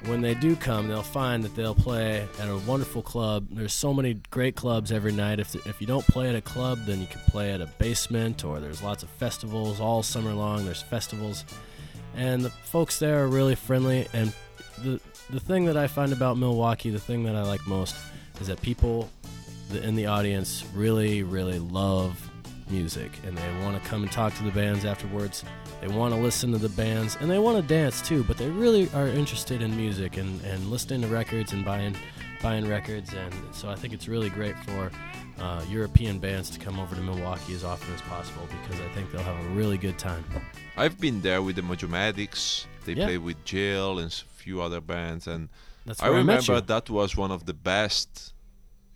when 0.05 0.21
they 0.21 0.33
do 0.33 0.55
come, 0.55 0.87
they'll 0.87 1.01
find 1.01 1.43
that 1.43 1.55
they'll 1.55 1.75
play 1.75 2.27
at 2.39 2.47
a 2.47 2.57
wonderful 2.67 3.01
club. 3.01 3.47
There's 3.51 3.73
so 3.73 3.93
many 3.93 4.15
great 4.31 4.55
clubs 4.55 4.91
every 4.91 5.11
night. 5.11 5.39
If, 5.39 5.55
if 5.65 5.79
you 5.79 5.87
don't 5.87 6.05
play 6.07 6.29
at 6.29 6.35
a 6.35 6.41
club, 6.41 6.79
then 6.85 6.99
you 6.99 7.07
can 7.07 7.21
play 7.21 7.51
at 7.51 7.61
a 7.61 7.67
basement, 7.77 8.43
or 8.43 8.59
there's 8.59 8.81
lots 8.81 9.03
of 9.03 9.09
festivals 9.09 9.79
all 9.79 10.03
summer 10.03 10.33
long. 10.33 10.65
There's 10.65 10.81
festivals, 10.81 11.45
and 12.15 12.43
the 12.43 12.49
folks 12.49 12.99
there 12.99 13.23
are 13.23 13.27
really 13.27 13.55
friendly. 13.55 14.07
And 14.13 14.33
the 14.83 14.99
the 15.29 15.39
thing 15.39 15.65
that 15.65 15.77
I 15.77 15.87
find 15.87 16.11
about 16.11 16.37
Milwaukee, 16.37 16.89
the 16.89 16.99
thing 16.99 17.23
that 17.23 17.35
I 17.35 17.43
like 17.43 17.65
most, 17.65 17.95
is 18.41 18.47
that 18.47 18.61
people 18.61 19.09
in 19.71 19.95
the 19.95 20.07
audience 20.07 20.65
really, 20.73 21.23
really 21.23 21.59
love 21.59 22.29
music, 22.73 23.11
and 23.25 23.37
they 23.37 23.49
want 23.63 23.81
to 23.81 23.89
come 23.89 24.01
and 24.03 24.11
talk 24.11 24.33
to 24.35 24.43
the 24.43 24.51
bands 24.51 24.83
afterwards. 24.83 25.43
They 25.81 25.87
want 25.87 26.13
to 26.13 26.19
listen 26.19 26.51
to 26.51 26.57
the 26.57 26.69
bands, 26.69 27.17
and 27.19 27.29
they 27.29 27.39
want 27.39 27.55
to 27.61 27.63
dance 27.63 28.01
too. 28.01 28.23
But 28.23 28.37
they 28.37 28.49
really 28.49 28.89
are 28.93 29.07
interested 29.07 29.61
in 29.61 29.75
music 29.77 30.17
and, 30.17 30.41
and 30.41 30.59
listening 30.71 31.01
to 31.01 31.07
records 31.07 31.53
and 31.53 31.63
buying 31.63 31.95
buying 32.41 32.67
records. 32.67 33.13
And 33.13 33.33
so 33.53 33.69
I 33.69 33.75
think 33.75 33.93
it's 33.93 34.07
really 34.09 34.29
great 34.29 34.57
for 34.65 34.91
uh, 35.39 35.63
European 35.69 36.19
bands 36.19 36.49
to 36.49 36.59
come 36.59 36.77
over 36.79 36.93
to 36.95 37.01
Milwaukee 37.01 37.53
as 37.55 37.63
often 37.63 37.93
as 37.93 38.01
possible 38.01 38.45
because 38.57 38.79
I 38.81 38.89
think 38.93 39.11
they'll 39.11 39.23
have 39.33 39.45
a 39.45 39.49
really 39.49 39.77
good 39.77 39.97
time. 39.97 40.23
I've 40.75 40.99
been 40.99 41.21
there 41.21 41.41
with 41.41 41.55
the 41.55 41.61
Mojomatics. 41.61 42.65
They 42.85 42.93
Yeah. 42.93 43.05
play 43.07 43.17
with 43.17 43.39
Jail 43.45 43.97
and 43.99 44.09
a 44.11 44.41
few 44.43 44.61
other 44.61 44.81
bands, 44.81 45.25
and 45.27 45.47
That's 45.85 46.01
I 46.01 46.09
where 46.09 46.15
I, 46.17 46.19
remember 46.19 46.59
that 46.59 46.89
was 46.89 47.15
one 47.15 47.31
of 47.31 47.45
the 47.45 47.53
best 47.53 48.33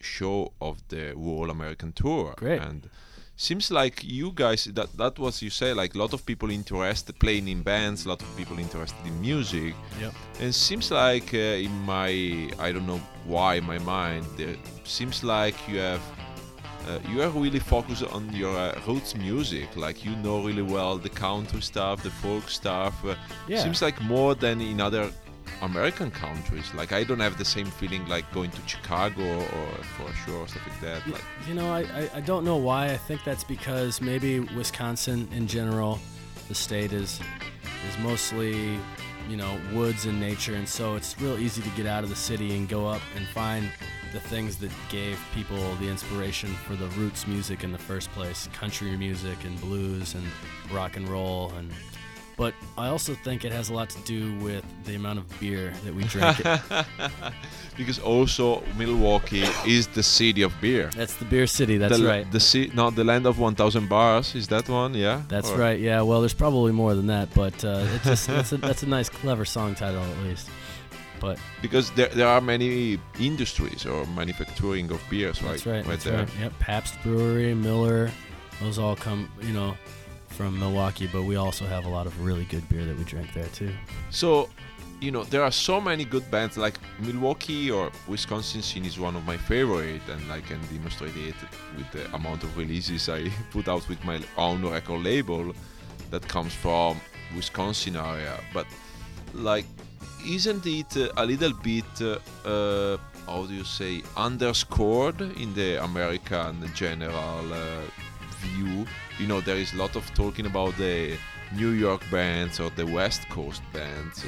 show 0.01 0.51
of 0.59 0.75
the 0.89 1.13
whole 1.15 1.49
American 1.49 1.91
tour. 1.93 2.33
Great. 2.37 2.61
And 2.61 2.89
seems 3.37 3.69
like 3.71 4.03
you 4.03 4.31
guys 4.33 4.65
that 4.73 4.89
that 4.97 5.17
was 5.19 5.41
you 5.43 5.49
say 5.51 5.71
like 5.73 5.93
a 5.95 5.97
lot 5.97 6.13
of 6.13 6.25
people 6.25 6.49
interested 6.49 7.17
playing 7.19 7.47
in 7.47 7.61
bands, 7.61 8.05
a 8.05 8.09
lot 8.09 8.21
of 8.21 8.27
people 8.37 8.57
interested 8.59 9.05
in 9.05 9.21
music. 9.21 9.73
Yep. 10.01 10.13
And 10.41 10.53
seems 10.55 10.91
like 10.91 11.33
uh, 11.33 11.65
in 11.67 11.71
my 11.85 12.09
I 12.59 12.71
don't 12.73 12.87
know 12.87 13.01
why 13.25 13.55
in 13.55 13.63
my 13.65 13.77
mind 13.79 14.25
there 14.37 14.55
seems 14.83 15.23
like 15.23 15.55
you 15.69 15.77
have 15.79 16.01
uh, 16.87 16.99
you 17.11 17.21
are 17.21 17.29
really 17.29 17.59
focused 17.59 18.03
on 18.13 18.23
your 18.33 18.55
uh, 18.57 18.79
roots 18.87 19.13
music 19.15 19.67
like 19.75 20.05
you 20.05 20.15
know 20.23 20.41
really 20.43 20.61
well 20.61 20.97
the 20.97 21.09
country 21.09 21.61
stuff 21.61 22.01
the 22.01 22.09
folk 22.09 22.49
stuff 22.49 22.93
uh, 23.05 23.13
Yeah. 23.47 23.61
seems 23.63 23.81
like 23.81 24.01
more 24.01 24.35
than 24.35 24.61
in 24.61 24.79
other 24.81 25.11
American 25.61 26.11
countries 26.11 26.71
like 26.73 26.91
I 26.91 27.03
don't 27.03 27.19
have 27.19 27.37
the 27.37 27.45
same 27.45 27.65
feeling 27.65 28.07
like 28.07 28.31
going 28.33 28.51
to 28.51 28.61
Chicago 28.67 29.39
or 29.39 29.67
for 29.95 30.13
sure 30.25 30.47
stuff 30.47 30.67
like 30.67 30.81
that 30.81 31.07
like 31.07 31.23
You 31.47 31.55
know, 31.55 31.71
I, 31.71 31.81
I, 31.81 32.09
I 32.15 32.19
don't 32.21 32.45
know 32.45 32.57
why. 32.57 32.91
I 32.91 32.97
think 32.97 33.23
that's 33.23 33.43
because 33.43 34.01
maybe 34.01 34.39
Wisconsin 34.39 35.27
in 35.31 35.47
general, 35.47 35.99
the 36.47 36.55
state 36.55 36.93
is 36.93 37.19
is 37.89 37.97
mostly, 37.99 38.77
you 39.29 39.37
know, 39.37 39.59
woods 39.73 40.05
and 40.05 40.19
nature, 40.19 40.55
and 40.55 40.67
so 40.67 40.95
it's 40.95 41.19
real 41.19 41.37
easy 41.39 41.61
to 41.61 41.69
get 41.69 41.85
out 41.85 42.03
of 42.03 42.09
the 42.09 42.15
city 42.15 42.55
and 42.55 42.69
go 42.69 42.87
up 42.87 43.01
and 43.15 43.25
find 43.27 43.69
the 44.13 44.19
things 44.19 44.57
that 44.57 44.71
gave 44.89 45.19
people 45.33 45.57
the 45.75 45.87
inspiration 45.89 46.49
for 46.65 46.75
the 46.75 46.87
roots 46.99 47.27
music 47.27 47.63
in 47.63 47.71
the 47.71 47.77
first 47.77 48.09
place, 48.11 48.47
country 48.53 48.95
music 48.95 49.37
and 49.43 49.59
blues 49.59 50.15
and 50.15 50.25
rock 50.71 50.97
and 50.97 51.07
roll 51.09 51.51
and. 51.57 51.71
But 52.37 52.53
I 52.77 52.89
also 52.89 53.15
think 53.15 53.43
it 53.43 53.51
has 53.51 53.69
a 53.71 53.73
lot 53.73 53.89
to 53.89 53.99
do 54.01 54.35
with 54.45 54.63
the 54.85 54.93
amount 54.93 55.17
of 55.17 55.39
beer 55.39 55.73
that 55.83 55.93
we 55.93 56.03
drink. 56.03 56.37
because 57.77 57.97
also 57.97 58.63
Milwaukee 58.77 59.43
is 59.65 59.87
the 59.87 60.03
city 60.03 60.43
of 60.43 60.53
beer 60.61 60.89
that's 60.95 61.15
the 61.15 61.25
beer 61.25 61.47
city. 61.47 61.77
That's 61.77 61.97
the, 61.99 62.05
right. 62.05 62.31
the 62.31 62.39
ci- 62.39 62.71
not 62.75 62.95
the 62.95 63.03
land 63.03 63.25
of 63.25 63.39
1000 63.39 63.89
bars 63.89 64.35
is 64.35 64.47
that 64.47 64.69
one 64.69 64.93
yeah 64.93 65.23
That's 65.27 65.49
Or- 65.49 65.57
right. 65.57 65.79
Yeah. 65.79 66.01
Well, 66.01 66.21
there's 66.21 66.35
probably 66.35 66.71
more 66.71 66.93
than 66.93 67.07
that, 67.07 67.33
but 67.33 67.63
uh, 67.65 67.85
it 67.95 68.03
just 68.03 68.27
that's 68.27 68.51
a, 68.51 68.57
that's 68.57 68.83
a 68.83 68.87
nice, 68.87 69.09
clever 69.09 69.45
song 69.45 69.73
title 69.73 70.03
at 70.03 70.17
least. 70.23 70.49
But 71.19 71.39
because 71.63 71.89
there, 71.91 72.09
there 72.09 72.27
are 72.27 72.41
many 72.41 72.99
industries 73.19 73.85
or 73.87 74.05
manufacturing 74.07 74.91
of 74.91 75.01
beers, 75.09 75.41
right? 75.41 75.51
that's 75.53 75.65
right. 75.65 75.85
that's 75.85 76.03
there. 76.03 76.19
right. 76.19 76.29
Yep. 76.39 76.59
Pabst 76.59 77.01
Brewery, 77.01 77.55
Miller, 77.55 78.11
those 78.61 78.77
all 78.77 78.95
come, 78.95 79.29
you 79.41 79.53
know, 79.53 79.75
from 80.37 80.59
Milwaukee. 80.59 81.09
But 81.11 81.23
we 81.23 81.35
also 81.35 81.65
have 81.65 81.85
a 81.85 81.89
lot 81.89 82.05
of 82.05 82.13
really 82.23 82.45
good 82.45 82.67
beer 82.69 82.85
that 82.85 82.97
we 82.97 83.03
drink 83.03 83.33
there 83.33 83.51
too. 83.59 83.73
So, 84.11 84.49
you 85.01 85.11
know, 85.11 85.23
there 85.23 85.43
are 85.43 85.51
so 85.51 85.81
many 85.81 86.05
good 86.05 86.29
bands. 86.29 86.57
Like 86.57 86.77
Milwaukee 86.99 87.71
or 87.71 87.91
Wisconsin 88.07 88.61
scene 88.61 88.85
is 88.85 88.99
one 88.99 89.15
of 89.15 89.25
my 89.25 89.37
favorite, 89.37 90.05
and 90.13 90.31
I 90.31 90.41
can 90.41 90.59
demonstrate 90.71 91.17
it 91.17 91.35
with 91.75 91.89
the 91.91 92.03
amount 92.15 92.43
of 92.43 92.55
releases 92.55 93.09
I 93.09 93.29
put 93.51 93.67
out 93.67 93.89
with 93.89 94.03
my 94.05 94.19
own 94.37 94.63
record 94.63 95.01
label 95.03 95.53
that 96.11 96.27
comes 96.27 96.53
from 96.53 97.01
Wisconsin 97.35 97.95
area. 97.95 98.39
But 98.53 98.67
like, 99.33 99.65
isn't 100.25 100.65
it 100.65 100.95
a 101.17 101.25
little 101.25 101.53
bit, 101.53 101.85
uh, 102.01 102.19
uh, 102.47 102.97
how 103.25 103.45
do 103.45 103.53
you 103.53 103.63
say, 103.63 104.03
underscored 104.15 105.19
in 105.21 105.53
the 105.53 105.83
American 105.83 106.69
general 106.73 107.53
uh, 107.53 107.81
view? 108.37 108.85
You 109.19 109.27
know, 109.27 109.41
there 109.41 109.57
is 109.57 109.73
a 109.73 109.77
lot 109.77 109.95
of 109.95 110.05
talking 110.13 110.45
about 110.45 110.77
the 110.77 111.17
New 111.55 111.69
York 111.71 112.01
bands 112.11 112.59
or 112.59 112.69
the 112.71 112.85
West 112.85 113.27
Coast 113.29 113.61
bands. 113.73 114.25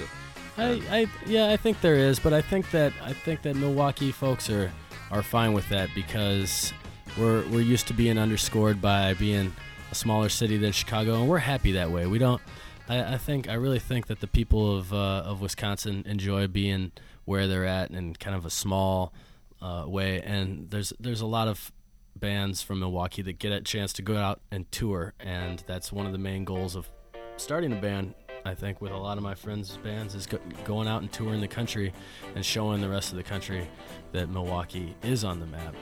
I, 0.58 0.82
I 0.90 1.08
yeah, 1.26 1.52
I 1.52 1.58
think 1.58 1.82
there 1.82 1.96
is, 1.96 2.20
but 2.20 2.34
I 2.34 2.42
think 2.42 2.72
that 2.72 2.94
I 3.04 3.14
think 3.14 3.42
that 3.44 3.56
Milwaukee 3.56 4.12
folks 4.12 4.50
are 4.50 4.72
are 5.12 5.24
fine 5.24 5.54
with 5.54 5.68
that 5.70 5.90
because 5.96 6.74
we're 7.18 7.48
we're 7.50 7.62
used 7.62 7.88
to 7.88 7.94
being 7.94 8.18
underscored 8.18 8.82
by 8.82 9.14
being 9.14 9.54
a 9.92 9.96
smaller 9.96 10.30
city 10.30 10.58
than 10.58 10.72
Chicago, 10.72 11.16
and 11.22 11.30
we're 11.30 11.40
happy 11.40 11.74
that 11.74 11.92
way. 11.92 12.06
We 12.06 12.20
don't. 12.20 12.42
I, 12.88 13.16
I 13.16 13.18
think 13.18 13.50
I 13.50 13.54
really 13.54 13.80
think 13.80 14.08
that 14.08 14.20
the 14.20 14.28
people 14.28 14.78
of 14.78 14.94
uh, 14.94 15.24
of 15.26 15.42
Wisconsin 15.42 16.04
enjoy 16.06 16.48
being 16.48 16.92
where 17.26 17.48
they're 17.48 17.66
at 17.66 17.92
in 17.92 18.16
kind 18.16 18.36
of 18.36 18.46
a 18.46 18.50
small 18.50 19.14
uh, 19.62 19.86
way, 19.88 20.22
and 20.22 20.70
there's 20.70 20.94
there's 21.00 21.22
a 21.22 21.26
lot 21.26 21.48
of 21.48 21.72
bands 22.16 22.62
from 22.62 22.80
Milwaukee 22.80 23.22
that 23.22 23.40
get 23.40 23.52
a 23.52 23.62
chance 23.62 23.94
to 23.94 24.02
go 24.02 24.18
out 24.18 24.42
and 24.52 24.70
tour, 24.72 25.14
and 25.20 25.64
that's 25.68 25.92
one 25.92 26.06
of 26.06 26.12
the 26.12 26.18
main 26.18 26.44
goals 26.44 26.76
of 26.76 26.90
starting 27.38 27.74
a 27.74 27.76
band. 27.76 28.14
I 28.46 28.56
think 28.56 28.82
with 28.82 28.92
a 28.92 28.98
lot 28.98 29.18
of 29.18 29.24
my 29.24 29.36
friends' 29.36 29.78
bands 29.78 30.16
is 30.16 30.26
go- 30.26 30.40
going 30.64 30.88
out 30.88 31.02
and 31.02 31.12
touring 31.12 31.42
the 31.42 31.48
country 31.48 31.94
and 32.36 32.46
showing 32.46 32.80
the 32.82 32.90
rest 32.90 33.12
of 33.12 33.18
the 33.18 33.24
country 33.24 33.68
that 34.14 34.30
Milwaukee 34.30 34.96
is 35.04 35.24
on 35.24 35.40
the 35.40 35.46
map. 35.46 35.76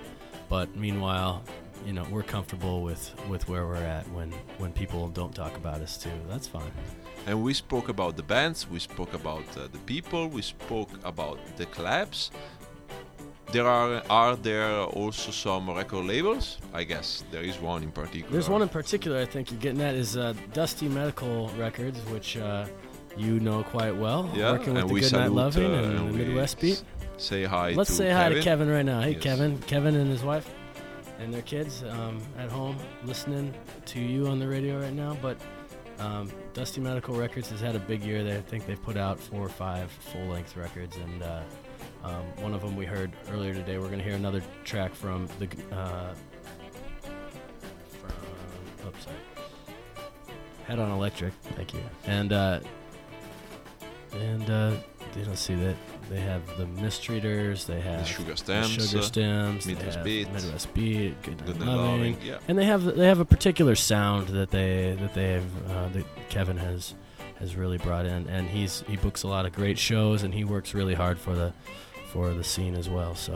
But 0.49 0.75
meanwhile, 0.75 1.43
you 1.86 1.93
know, 1.93 2.05
we're 2.09 2.23
comfortable 2.23 2.82
with, 2.82 3.13
with 3.30 3.47
where 3.47 3.67
we're 3.67 3.75
at 3.75 4.09
when, 4.11 4.32
when 4.57 4.71
people 4.73 5.07
don't 5.09 5.36
talk 5.36 5.55
about 5.55 5.82
us 5.82 5.97
too. 5.97 6.09
That's 6.28 6.47
fine. 6.47 6.71
And 7.28 7.43
we 7.43 7.53
spoke 7.53 7.89
about 7.89 8.15
the 8.15 8.23
bands, 8.23 8.67
we 8.69 8.80
spoke 8.80 9.13
about 9.13 9.45
uh, 9.57 9.67
the 9.71 9.80
people, 9.80 10.30
we 10.30 10.41
spoke 10.41 10.89
about 11.03 11.39
the 11.57 11.65
clubs. 11.65 12.32
There 13.52 13.66
are 13.66 14.04
are 14.10 14.36
there 14.36 14.84
also 14.84 15.32
some 15.32 15.70
record 15.70 16.06
labels? 16.06 16.58
I 16.74 16.84
guess 16.84 17.24
there 17.32 17.43
is 17.43 17.58
one 17.62 17.82
in 17.84 17.91
particular. 17.91 18.32
There's 18.32 18.50
one 18.50 18.62
in 18.62 18.70
particular 18.70 19.20
I 19.22 19.26
think 19.26 19.52
you're 19.52 19.60
getting 19.62 19.82
at 19.82 19.95
is 19.95 20.18
uh, 20.18 20.34
Dusty 20.54 20.89
Medical 20.89 21.48
Records, 21.58 21.98
which 22.12 22.36
uh, 22.38 22.66
you 23.16 23.39
know 23.39 23.64
quite 23.64 23.95
well. 23.95 24.30
yeah, 24.36 24.52
working 24.52 24.74
with 24.74 24.82
and 24.82 24.89
the 24.89 24.93
we 24.93 25.00
Good 25.02 25.14
Night 25.14 25.32
Loving 25.32 25.74
uh, 25.74 25.78
and 25.84 25.98
the 25.98 26.18
Midwest 26.18 26.60
Beat. 26.60 26.84
Say 27.18 27.45
hi. 27.45 27.72
Let's 27.72 27.93
say 27.93 28.12
hi 28.12 28.30
to 28.30 28.36
Kevin. 28.36 28.43
Kevin 28.43 28.70
right 28.70 28.86
now. 28.86 29.02
Hey, 29.02 29.12
Yes. 29.14 29.24
Kevin. 29.24 29.58
Kevin 29.60 29.95
and 29.95 30.10
his 30.10 30.24
wife 30.24 30.54
and 31.20 31.34
their 31.34 31.41
kids 31.41 31.84
um, 31.89 32.20
at 32.38 32.52
home 32.52 32.78
listening 33.06 33.54
to 33.86 34.00
you 34.00 34.28
on 34.28 34.39
the 34.39 34.48
radio 34.48 34.80
right 34.80 34.93
now. 34.93 35.18
But 35.22 35.38
um, 36.00 36.30
Dusty 36.54 36.82
Medical 36.82 37.16
Records 37.16 37.50
has 37.50 37.60
had 37.60 37.76
a 37.76 37.80
big 37.80 38.04
year. 38.04 38.24
They 38.24 38.38
I 38.38 38.41
think 38.41 38.68
they've 38.68 38.82
put 38.82 38.98
out 38.98 39.20
four 39.20 39.41
or 39.41 39.50
five 39.50 39.89
full-length 39.89 40.56
records, 40.58 40.98
and 40.98 41.24
uh, 41.24 41.41
um, 42.08 42.43
one 42.43 42.53
of 42.53 42.62
them 42.62 42.76
we 42.76 42.86
heard 42.86 43.12
earlier 43.32 43.53
today. 43.53 43.78
We're 43.78 43.89
gonna 43.89 44.03
hear 44.03 44.16
another 44.16 44.41
track 44.64 44.93
from 44.95 45.28
the 45.39 45.47
uh, 45.76 46.14
from 48.01 48.88
oops, 48.88 49.03
sorry. 49.03 49.16
Head 50.66 50.80
on 50.80 50.91
Electric. 50.91 51.34
Thank 51.55 51.74
you. 51.74 51.82
And 52.05 52.34
uh, 52.34 52.60
and 54.14 54.49
uh, 54.49 54.74
you 55.18 55.26
don't 55.26 55.38
see 55.38 55.55
that 55.55 55.76
they 56.10 56.20
have 56.20 56.41
the 56.58 56.66
mistreaters. 56.82 57.66
They 57.66 57.82
have 57.82 57.99
The 57.99 58.05
Sugar 58.05 58.32
the 58.32 58.38
Stems. 58.38 58.72
Sugar 58.89 58.99
uh, 58.99 59.01
Stems. 59.01 59.66
they 59.66 59.74
Midwest 59.74 60.03
Beat, 60.03 60.32
Midwest 60.32 60.74
Beat. 60.74 61.22
Good, 61.24 61.45
Good 61.45 61.60
Night 61.60 61.66
Night 61.66 61.76
Loving. 61.76 62.14
Loving, 62.14 62.18
Yeah. 62.28 62.38
And 62.47 62.58
they 62.58 62.66
have 62.66 62.84
they 62.84 63.08
have 63.08 63.20
a 63.20 63.26
particular 63.26 63.76
sound 63.76 64.30
that 64.30 64.51
they 64.51 64.97
that 65.01 65.14
they 65.14 65.34
have 65.34 65.70
uh, 65.72 65.89
that 65.89 66.05
Kevin 66.30 66.58
has 66.58 66.95
has 67.39 67.55
really 67.55 67.78
brought 67.78 68.05
in, 68.05 68.28
and 68.28 68.47
he's 68.47 68.84
he 68.88 68.97
books 68.97 69.24
a 69.24 69.28
lot 69.28 69.45
of 69.45 69.53
great 69.53 69.78
shows, 69.78 70.24
and 70.24 70.34
he 70.34 70.43
works 70.43 70.74
really 70.74 70.95
hard 70.95 71.20
for 71.20 71.36
the 71.36 71.53
for 72.12 72.34
the 72.34 72.43
scene 72.43 72.76
as 72.76 72.89
well. 72.89 73.16
So 73.16 73.36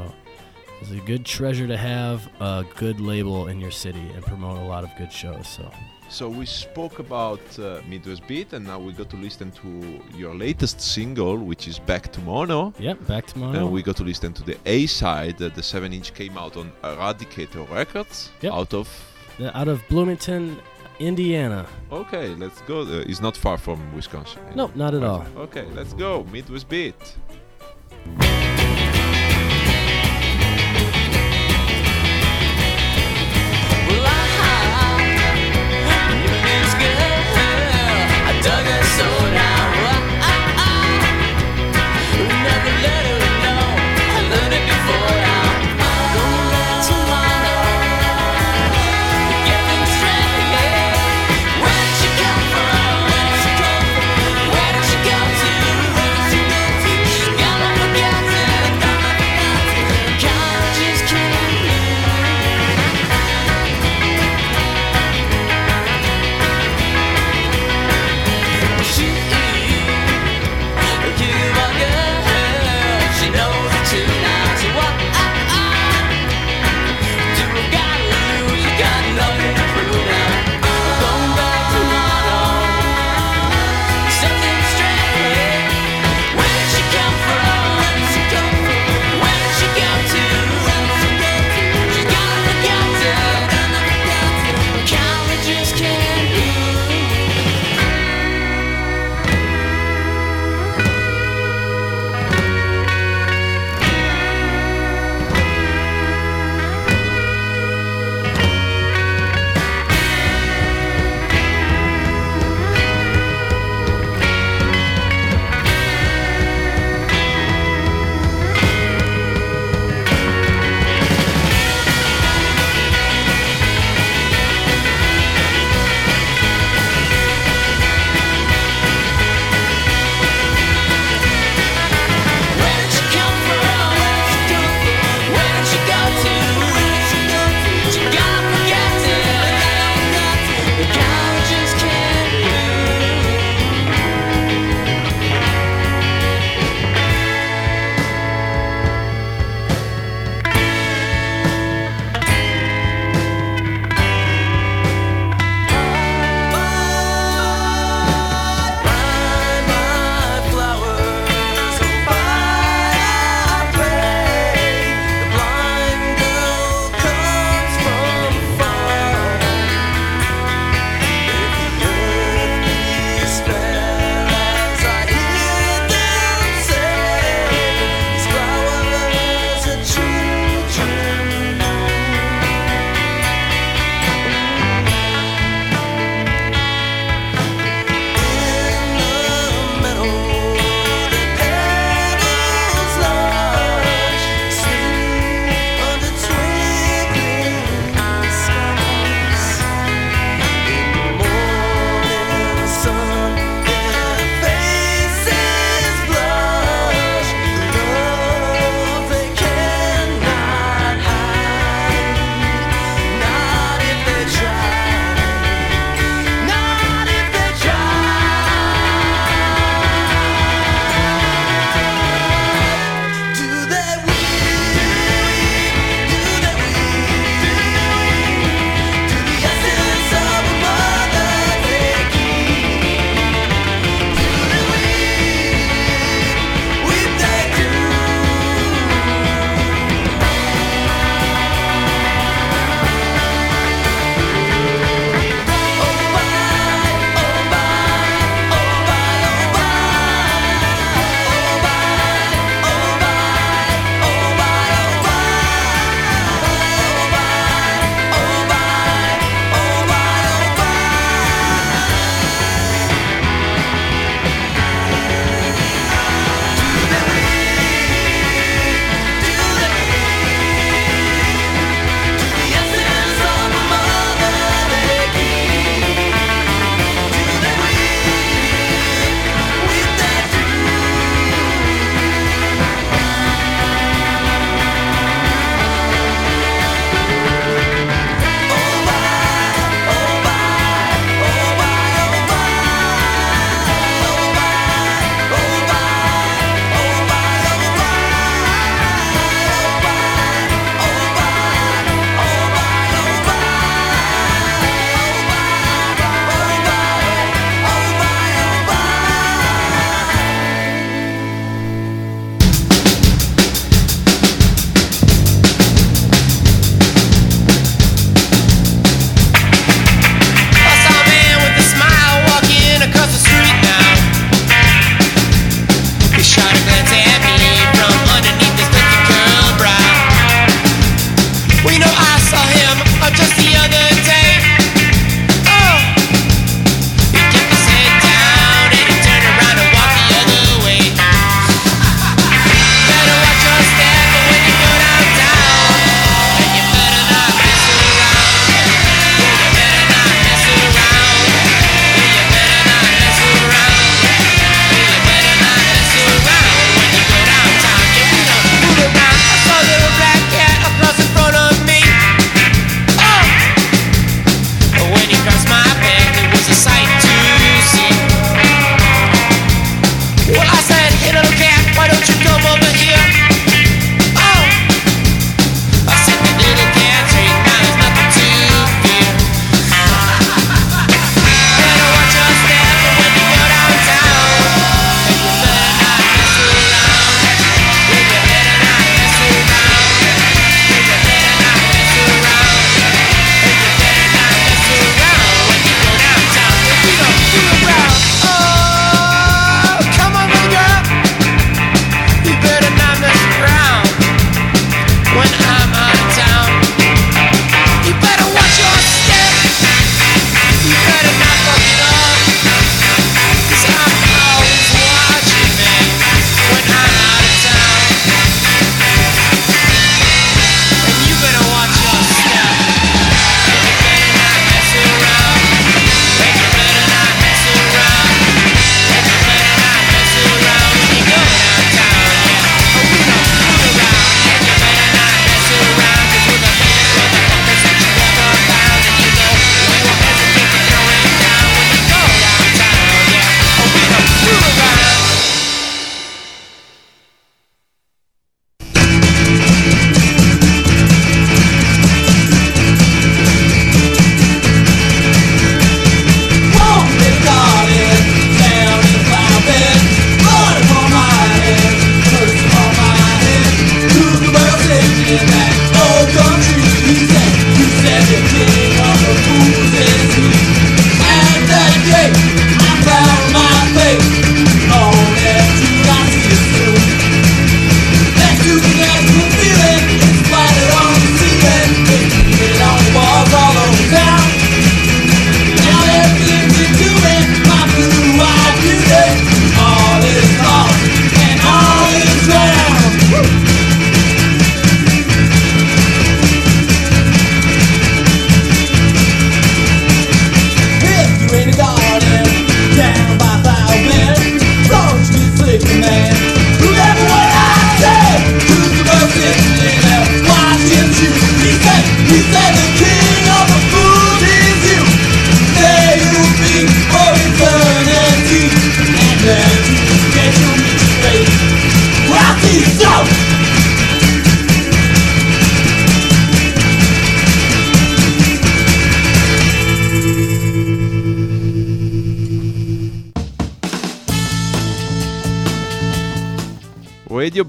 it's 0.81 0.91
a 0.91 0.95
good 1.05 1.25
treasure 1.25 1.67
to 1.67 1.77
have 1.77 2.27
a 2.39 2.65
good 2.77 2.99
label 2.99 3.47
in 3.47 3.59
your 3.59 3.71
city 3.71 4.05
and 4.15 4.23
promote 4.25 4.57
a 4.59 4.65
lot 4.65 4.83
of 4.83 4.89
good 4.97 5.11
shows. 5.11 5.47
So 5.47 5.69
So 6.09 6.27
we 6.27 6.45
spoke 6.45 6.99
about 6.99 7.39
uh, 7.59 7.81
Midwest 7.87 8.27
Beat, 8.27 8.51
and 8.53 8.65
now 8.65 8.79
we 8.85 8.91
got 8.93 9.09
to 9.11 9.17
listen 9.17 9.51
to 9.63 9.69
your 10.17 10.33
latest 10.35 10.81
single, 10.81 11.37
which 11.37 11.67
is 11.67 11.79
Back 11.79 12.11
to 12.13 12.19
Mono. 12.21 12.73
yep, 12.79 12.97
back 13.07 13.25
tomorrow. 13.27 13.57
And 13.59 13.71
we 13.71 13.81
got 13.81 13.95
to 13.97 14.03
listen 14.03 14.33
to 14.33 14.43
the 14.43 14.57
A 14.65 14.87
side. 14.87 15.41
Uh, 15.41 15.47
the 15.55 15.63
7 15.63 15.93
inch 15.93 16.13
came 16.13 16.37
out 16.37 16.57
on 16.57 16.71
Eradicator 16.83 17.63
Records. 17.69 18.29
Yep. 18.41 18.53
Out 18.53 18.73
of. 18.73 18.87
Uh, 19.39 19.51
out 19.59 19.69
of 19.69 19.81
Bloomington, 19.87 20.59
Indiana. 20.99 21.65
Okay, 21.91 22.27
let's 22.35 22.61
go. 22.63 22.81
Uh, 22.81 23.05
it's 23.09 23.21
not 23.21 23.37
far 23.37 23.57
from 23.57 23.79
Wisconsin. 23.95 24.41
Nope, 24.55 24.75
not 24.75 24.93
at 24.93 25.03
all. 25.03 25.25
Okay, 25.37 25.65
let's 25.75 25.93
go. 25.93 26.25
Midwest 26.31 26.67
Beat. 26.67 27.17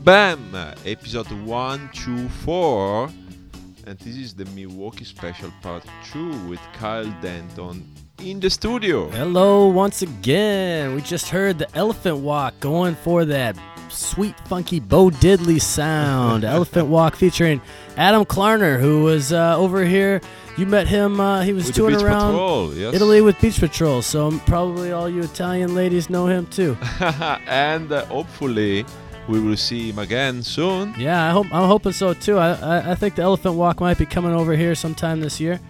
Bam, 0.04 0.52
episode 0.84 1.30
124. 1.30 3.08
And 3.86 3.96
this 4.00 4.16
is 4.16 4.34
the 4.34 4.44
Milwaukee 4.46 5.04
Special 5.04 5.52
Part 5.62 5.84
2 6.10 6.48
with 6.48 6.58
Kyle 6.72 7.06
Denton 7.22 7.84
in 8.18 8.40
the 8.40 8.50
studio. 8.50 9.08
Hello, 9.10 9.68
once 9.68 10.02
again. 10.02 10.96
We 10.96 11.02
just 11.02 11.28
heard 11.28 11.60
the 11.60 11.72
Elephant 11.76 12.18
Walk 12.18 12.58
going 12.58 12.96
for 12.96 13.24
that 13.26 13.56
sweet, 13.90 14.34
funky 14.48 14.80
Bo 14.80 15.10
Diddley 15.10 15.60
sound. 15.60 16.42
Elephant 16.58 16.88
Walk 16.88 17.14
featuring 17.14 17.60
Adam 17.96 18.24
Klarner, 18.24 18.80
who 18.80 19.04
was 19.04 19.32
uh, 19.32 19.56
over 19.56 19.84
here. 19.84 20.20
You 20.58 20.66
met 20.66 20.88
him. 20.88 21.20
Uh, 21.20 21.42
he 21.42 21.52
was 21.52 21.66
With 21.66 21.76
touring 21.76 22.02
around 22.02 22.32
Patrol, 22.32 22.74
yes. 22.74 22.92
Italy 22.92 23.20
with 23.20 23.40
Beach 23.40 23.60
Patrol. 23.60 24.02
So 24.02 24.36
probably 24.46 24.90
all 24.90 25.08
you 25.08 25.22
Italian 25.22 25.76
ladies 25.76 26.10
know 26.10 26.26
him 26.26 26.46
too. 26.46 26.76
and 27.46 27.90
uh, 27.92 28.04
hopefully 28.06 28.84
we 29.28 29.40
will 29.40 29.56
see 29.56 29.90
him 29.90 29.98
again 29.98 30.42
soon. 30.42 30.94
Yeah, 30.98 31.28
I 31.28 31.30
hope 31.30 31.46
I'm 31.52 31.68
hoping 31.68 31.92
so 31.92 32.14
too. 32.14 32.38
I, 32.38 32.52
I 32.52 32.90
I 32.92 32.94
think 32.94 33.14
the 33.14 33.22
Elephant 33.22 33.54
Walk 33.54 33.80
might 33.80 33.98
be 33.98 34.06
coming 34.06 34.32
over 34.32 34.54
here 34.56 34.74
sometime 34.74 35.20
this 35.20 35.40
year, 35.40 35.60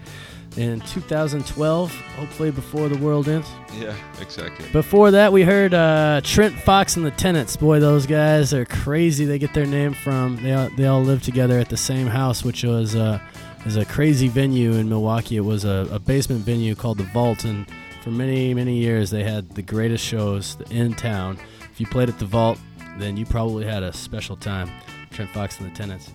in 0.56 0.80
2012, 0.80 1.94
hopefully 2.16 2.50
before 2.50 2.88
the 2.88 2.98
world 2.98 3.28
ends. 3.28 3.48
Yeah, 3.78 3.94
exactly. 4.20 4.66
Before 4.72 5.10
that, 5.10 5.32
we 5.32 5.42
heard 5.42 5.72
uh, 5.72 6.20
Trent 6.22 6.54
Fox 6.54 6.96
and 6.96 7.06
the 7.06 7.10
Tenants. 7.10 7.56
Boy, 7.56 7.80
those 7.80 8.06
guys 8.06 8.52
are 8.52 8.64
crazy. 8.64 9.24
They 9.24 9.38
get 9.38 9.54
their 9.54 9.66
name 9.66 9.94
from 9.94 10.42
they 10.42 10.52
all, 10.52 10.68
they 10.76 10.86
all 10.86 11.02
live 11.02 11.22
together 11.22 11.58
at 11.58 11.68
the 11.68 11.76
same 11.76 12.06
house, 12.06 12.44
which 12.44 12.64
was 12.64 12.94
uh, 12.94 13.20
is 13.64 13.76
a 13.76 13.84
crazy 13.84 14.28
venue 14.28 14.72
in 14.72 14.88
Milwaukee. 14.88 15.36
It 15.36 15.44
was 15.44 15.64
a, 15.64 15.88
a 15.90 15.98
basement 15.98 16.42
venue 16.42 16.74
called 16.74 16.98
the 16.98 17.04
Vault, 17.04 17.44
and 17.44 17.66
for 18.02 18.10
many 18.10 18.52
many 18.54 18.76
years 18.76 19.10
they 19.10 19.24
had 19.24 19.48
the 19.50 19.62
greatest 19.62 20.04
shows 20.04 20.56
in 20.70 20.94
town. 20.94 21.38
If 21.72 21.80
you 21.80 21.86
played 21.86 22.10
at 22.10 22.18
the 22.18 22.26
Vault, 22.26 22.58
then 22.98 23.16
you 23.16 23.24
probably 23.26 23.64
had 23.64 23.82
a 23.82 23.92
special 23.92 24.36
time. 24.36 24.70
Trent 25.10 25.30
Fox 25.30 25.58
and 25.60 25.70
the 25.70 25.74
Tenants. 25.76 26.10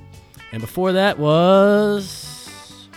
And 0.51 0.61
before 0.61 0.91
that 0.93 1.19
was 1.19 2.87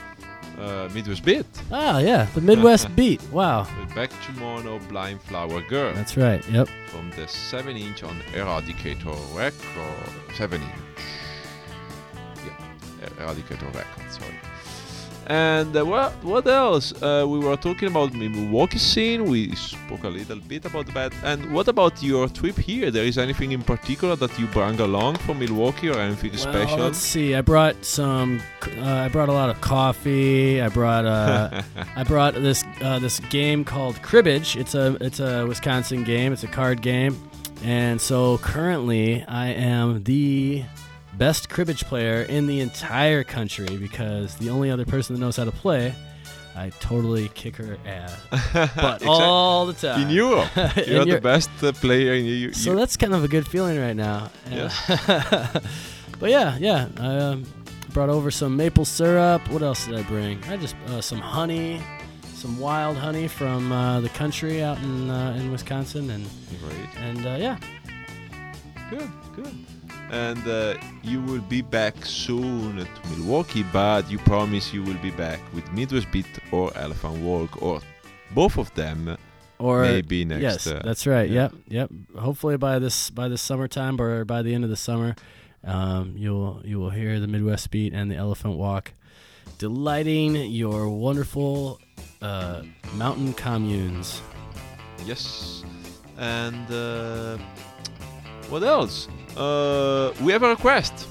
Uh, 0.59 0.89
Midwest 0.95 1.25
Beat 1.25 1.47
ah 1.73 1.99
yeah 1.99 2.27
the 2.35 2.41
Midwest 2.41 2.95
Beat. 2.97 3.23
Wow, 3.33 3.67
with 3.81 3.95
Back 3.95 4.11
to 4.27 4.33
Mono 4.39 4.79
Blind 4.91 5.21
Flower 5.23 5.61
Girl 5.63 5.93
that's 5.95 6.17
right. 6.17 6.47
Yep. 6.51 6.69
from 6.89 7.11
the 7.17 7.27
7 7.27 7.77
inch 7.77 8.03
on 8.03 8.17
Eradicator 8.35 9.17
record. 9.35 10.35
7 10.37 10.61
inch. 10.63 10.73
Yeah, 12.47 13.09
Eradicator 13.25 13.75
record, 13.75 14.13
sorry. 14.13 14.35
And 15.31 15.77
uh, 15.77 15.85
what 15.87 16.13
what 16.25 16.47
else? 16.49 16.93
Uh, 17.01 17.25
we 17.29 17.39
were 17.39 17.57
talking 17.57 17.87
about 17.87 18.11
the 18.11 18.29
Milwaukee 18.29 18.79
scene. 18.79 19.25
We 19.27 19.55
spoke 19.55 20.03
a 20.03 20.09
little 20.09 20.41
bit 20.41 20.65
about 20.65 20.87
that. 20.95 21.13
And 21.23 21.53
what 21.55 21.69
about 21.69 22.03
your 22.03 22.27
trip 22.29 22.59
here? 22.59 22.91
There 22.91 23.05
is 23.05 23.17
anything 23.17 23.53
in 23.53 23.63
particular 23.63 24.17
that 24.17 24.37
you 24.41 24.47
bring 24.49 24.81
along 24.81 25.19
from 25.19 25.39
Milwaukee 25.39 25.89
or 25.89 25.99
anything 26.01 26.33
Well, 26.33 26.41
special? 26.41 26.79
let's 26.79 26.99
see. 26.99 27.37
I 27.37 27.43
brought 27.43 27.77
some. 27.85 28.41
Uh, 28.79 29.07
I 29.07 29.09
brought 29.09 29.29
a 29.29 29.33
lot 29.33 29.51
of 29.51 29.61
coffee. 29.61 30.61
I 30.61 30.69
brought. 30.69 31.05
Uh, 31.07 31.63
I 31.97 32.03
brought 32.03 32.35
this 32.35 32.65
uh, 32.83 32.99
this 32.99 33.21
game 33.31 33.65
called 33.65 34.03
Cribbage. 34.03 34.57
It's 34.57 34.75
a 34.75 34.97
it's 35.01 35.21
a 35.21 35.47
Wisconsin 35.47 36.03
game. 36.03 36.33
It's 36.33 36.43
a 36.43 36.49
card 36.49 36.83
game, 36.83 37.15
and 37.63 38.01
so 38.01 38.39
currently 38.39 39.25
I 39.29 39.47
am 39.53 40.03
the 40.03 40.65
best 41.21 41.51
cribbage 41.51 41.85
player 41.85 42.23
in 42.23 42.47
the 42.47 42.61
entire 42.61 43.23
country 43.23 43.77
because 43.77 44.37
the 44.37 44.49
only 44.49 44.71
other 44.71 44.87
person 44.87 45.15
that 45.15 45.21
knows 45.21 45.37
how 45.37 45.45
to 45.45 45.53
play, 45.53 45.95
I 46.57 46.71
totally 46.81 47.29
kick 47.35 47.57
her 47.57 47.77
ass, 47.85 48.17
but 48.55 48.97
Exact- 48.97 49.05
all 49.05 49.67
the 49.67 49.75
time 49.75 50.01
in 50.01 50.09
Europe, 50.09 50.57
In 50.79 50.95
you're 50.95 51.05
the 51.05 51.21
best 51.21 51.51
uh, 51.63 51.73
player 51.73 52.15
in 52.15 52.25
Europe. 52.25 52.55
So 52.55 52.75
that's 52.75 52.97
kind 52.97 53.13
of 53.13 53.23
a 53.23 53.29
good 53.29 53.47
feeling 53.47 53.79
right 53.79 53.95
now. 53.95 54.31
Yes. 54.51 54.75
but 56.19 56.31
yeah, 56.31 56.57
yeah. 56.59 56.89
I 56.99 57.17
um, 57.19 57.45
brought 57.91 58.09
over 58.09 58.31
some 58.31 58.57
maple 58.57 58.87
syrup. 58.87 59.47
What 59.51 59.61
else 59.63 59.85
did 59.87 59.97
I 59.97 60.03
bring? 60.05 60.43
I 60.45 60.57
just 60.57 60.75
uh, 60.89 61.03
some 61.03 61.21
honey, 61.21 61.83
some 62.33 62.59
wild 62.59 62.97
honey 62.97 63.29
from 63.29 63.71
uh, 63.73 64.01
the 64.01 64.09
country 64.09 64.63
out 64.63 64.79
in 64.79 65.11
uh, 65.11 65.37
in 65.39 65.53
Wisconsin, 65.53 66.09
and 66.09 66.27
Great. 66.63 66.97
and 66.97 67.27
uh, 67.27 67.37
yeah. 67.39 67.59
Good, 68.89 69.09
good. 69.37 69.67
And 70.11 70.45
uh, 70.49 70.75
you 71.05 71.21
will 71.23 71.41
be 71.43 71.63
back 71.63 72.05
soon 72.05 72.79
to 72.79 73.09
Milwaukee, 73.17 73.65
but 73.73 74.11
you 74.11 74.19
promise 74.19 74.73
you 74.75 74.83
will 74.83 74.99
be 74.99 75.11
back 75.13 75.39
with 75.55 75.71
Midwest 75.73 76.11
Beat 76.11 76.27
or 76.51 76.73
Elephant 76.77 77.23
Walk 77.23 77.63
or 77.63 77.81
both 78.35 78.59
of 78.59 78.75
them. 78.75 79.17
Or 79.59 79.83
Maybe 79.83 80.25
next, 80.25 80.43
Yes, 80.43 80.67
uh, 80.67 80.81
that's 80.83 81.07
right. 81.07 81.29
yeah. 81.31 81.51
Yep, 81.69 81.91
yep. 81.91 81.91
Hopefully 82.19 82.57
by 82.57 82.79
this 82.79 83.11
by 83.11 83.29
this 83.29 83.43
summertime 83.43 84.01
or 84.01 84.25
by 84.25 84.41
the 84.43 84.55
end 84.55 84.65
of 84.65 84.71
the 84.71 84.77
summer, 84.77 85.15
um, 85.65 86.15
you 86.17 86.33
will 86.33 86.63
you 86.65 86.81
will 86.81 86.91
hear 86.91 87.21
the 87.21 87.27
Midwest 87.29 87.71
Beat 87.71 87.93
and 87.93 88.11
the 88.11 88.17
Elephant 88.17 88.57
Walk, 88.57 88.93
delighting 89.59 90.35
your 90.35 90.89
wonderful 90.89 91.79
uh, 92.23 92.63
mountain 92.95 93.35
communes. 93.35 94.23
Yes. 95.05 95.63
And 96.17 96.71
uh, 96.71 97.37
what 98.49 98.63
else? 98.63 99.09
Uh, 99.37 100.13
we 100.23 100.33
have 100.33 100.43
a 100.43 100.49
request. 100.49 101.07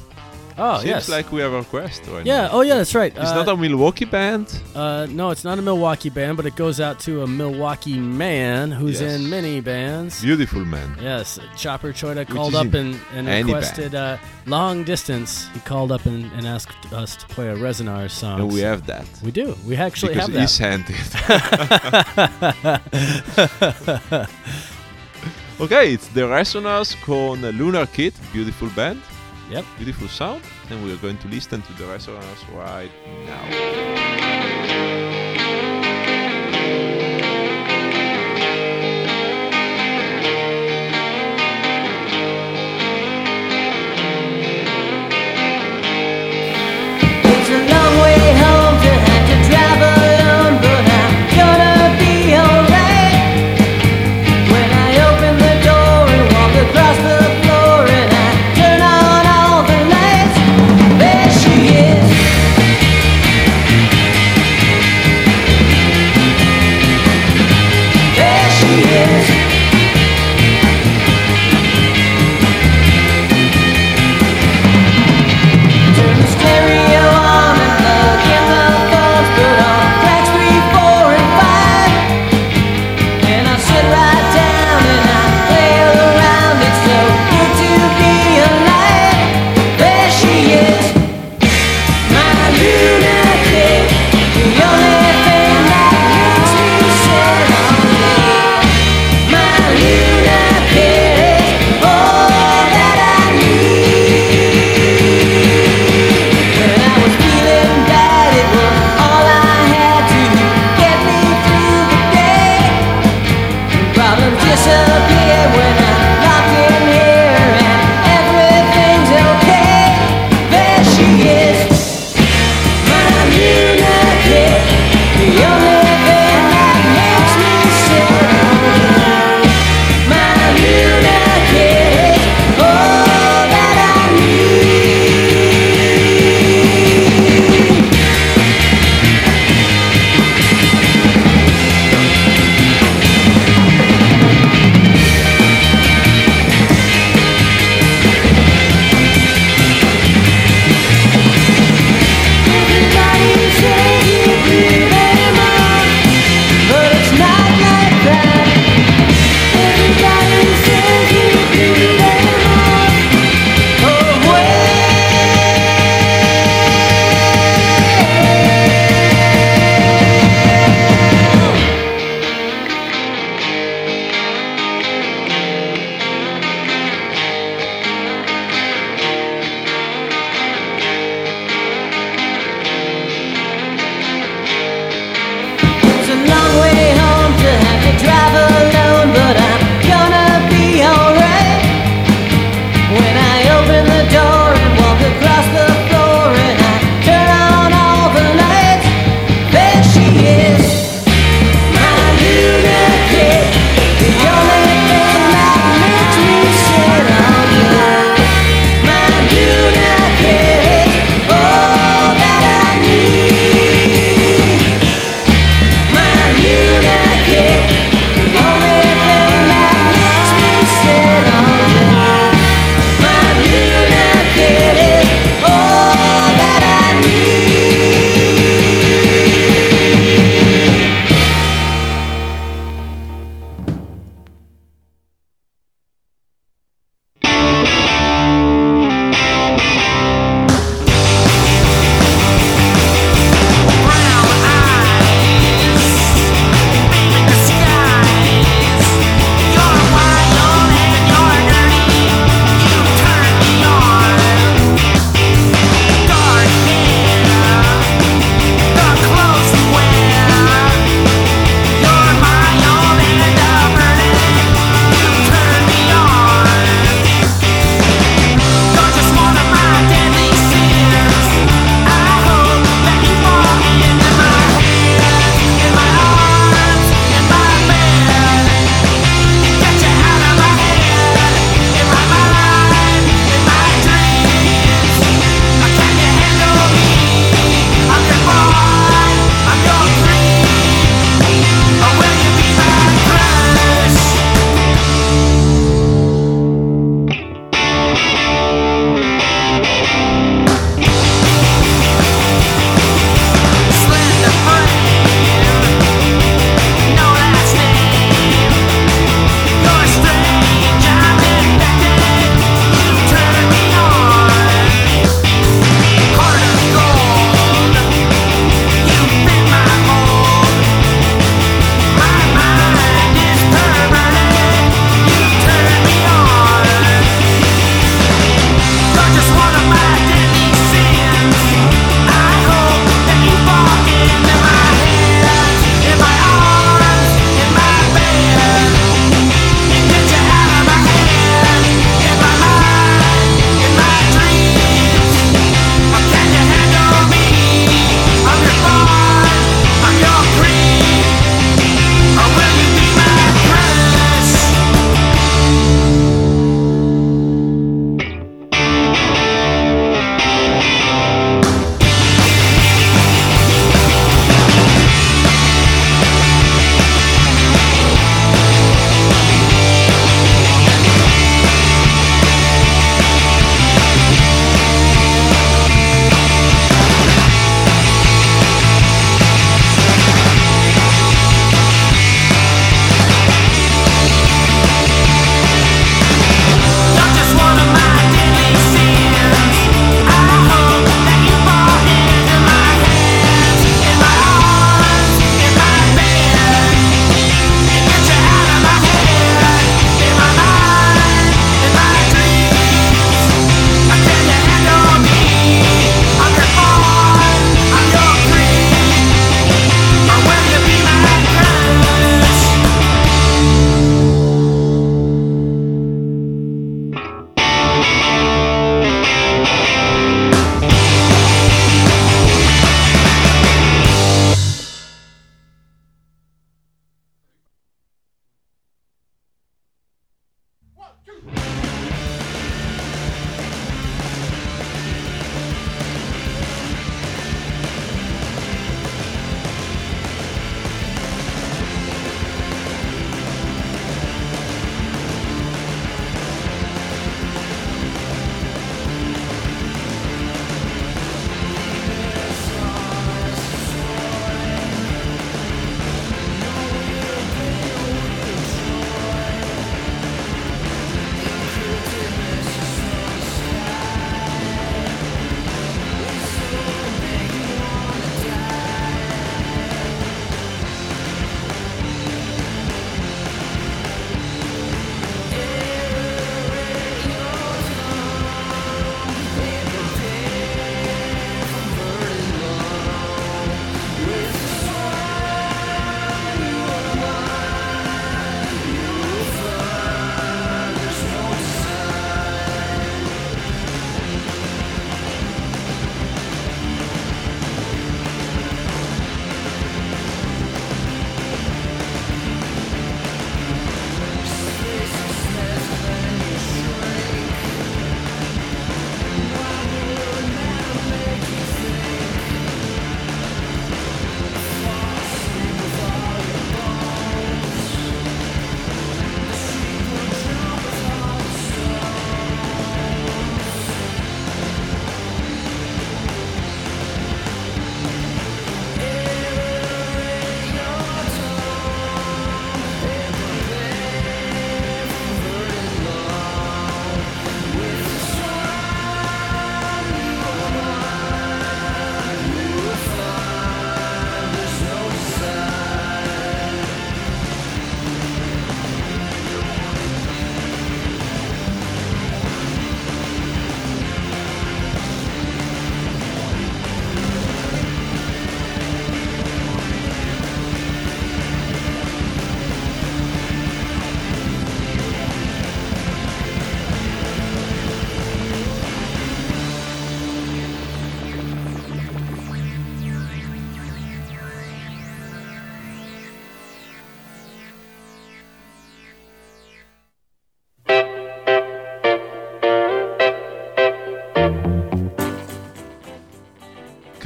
Oh 0.61 0.79
Seems 0.79 0.87
yes, 0.89 1.07
like 1.07 1.31
we 1.31 1.39
have 1.39 1.53
a 1.53 1.59
request 1.59 2.01
right 2.07 2.25
yeah. 2.25 2.41
now. 2.41 2.49
Oh 2.51 2.59
yeah, 2.61 2.75
that's 2.75 2.93
right. 2.93 3.15
It's 3.15 3.31
uh, 3.31 3.35
not 3.45 3.47
a 3.47 3.55
Milwaukee 3.55 4.03
band. 4.03 4.61
uh, 4.75 5.07
no, 5.09 5.29
it's 5.29 5.45
not 5.45 5.57
a 5.57 5.61
Milwaukee 5.61 6.09
band, 6.09 6.35
but 6.35 6.45
it 6.45 6.57
goes 6.57 6.81
out 6.81 6.99
to 7.01 7.21
a 7.23 7.27
Milwaukee 7.27 7.97
man 7.97 8.69
who's 8.69 8.99
Yes. 8.99 9.13
in 9.21 9.29
many 9.29 9.61
bands. 9.61 10.21
Beautiful 10.21 10.65
man. 10.65 10.97
Yes, 11.01 11.39
Chopper 11.55 11.93
Choida 11.93 12.27
called 12.27 12.55
up 12.55 12.73
and, 12.73 12.99
and 13.13 13.29
requested 13.47 13.95
uh, 13.95 14.17
long 14.47 14.83
distance. 14.83 15.47
He 15.53 15.61
called 15.61 15.93
up 15.93 16.05
and, 16.05 16.29
and 16.33 16.45
asked 16.45 16.91
us 16.91 17.15
to 17.15 17.25
play 17.27 17.47
a 17.47 17.55
Resonars 17.55 18.11
song. 18.11 18.41
And 18.41 18.51
we 18.51 18.59
have 18.59 18.85
that. 18.87 19.05
We 19.23 19.31
do. 19.31 19.55
We 19.65 19.77
actually 19.77 20.15
because 20.15 20.27
have 20.27 20.41
he 20.41 20.47
sent 20.47 20.89
it. 20.89 21.09
Okay, 25.59 25.93
it's 25.93 26.07
the 26.13 26.21
Resonars 26.21 26.95
con 27.05 27.41
Lunar 27.57 27.85
Kid, 27.87 28.13
beautiful 28.31 28.69
band, 28.75 29.01
Yep. 29.49 29.65
beautiful 29.77 30.07
sound, 30.07 30.41
and 30.69 30.83
we 30.83 30.91
are 30.93 30.97
going 31.01 31.17
to 31.17 31.27
listen 31.27 31.61
to 31.61 31.73
the 31.73 31.83
Resonars 31.85 32.41
right 32.55 32.91
now. 33.25 34.28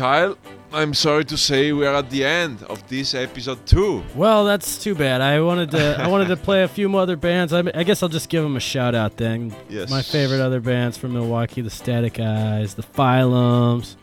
Kyle, 0.04 0.38
I'm 0.74 0.93
sorry 0.93 1.24
to 1.24 1.38
say 1.38 1.72
we 1.72 1.88
are 1.88 1.95
at 1.95 2.10
the 2.10 2.26
end 2.26 2.62
of 2.64 2.86
this 2.89 3.14
episode 3.16 3.66
too. 3.66 4.04
Well, 4.16 4.43
that's 4.43 4.78
too 4.78 4.95
bad. 4.95 5.22
I 5.22 5.39
wanted 5.39 5.72
to. 5.72 5.95
I 5.97 6.10
wanted 6.10 6.28
to 6.28 6.36
play 6.36 6.64
a 6.64 6.68
few 6.68 6.89
more 6.89 6.99
other 6.99 7.16
bands. 7.16 7.54
I, 7.54 7.64
I 7.74 7.84
guess 7.84 8.04
I'll 8.04 8.10
just 8.10 8.28
give 8.28 8.43
them 8.43 8.58
a 8.58 8.60
shout 8.60 8.95
out 8.95 9.16
then. 9.16 9.56
Yes. 9.70 9.89
My 9.89 10.01
favorite 10.01 10.41
other 10.41 10.60
bands 10.60 10.97
from 10.97 11.14
Milwaukee: 11.14 11.62
the 11.62 11.70
Static 11.70 12.20
Eyes, 12.20 12.74
the 12.74 12.82
Phylums, 12.84 13.95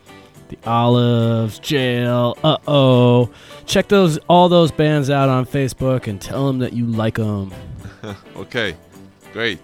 the 0.49 0.57
Olives, 0.65 1.59
Jail. 1.59 2.35
Uh 2.43 2.57
oh. 2.67 3.29
Check 3.67 3.87
those 3.87 4.17
all 4.27 4.49
those 4.49 4.71
bands 4.71 5.11
out 5.11 5.29
on 5.29 5.45
Facebook 5.45 6.07
and 6.07 6.19
tell 6.19 6.47
them 6.47 6.57
that 6.59 6.73
you 6.73 6.87
like 6.87 7.17
them. 7.17 7.53
Okay, 8.35 8.75
great. 9.33 9.59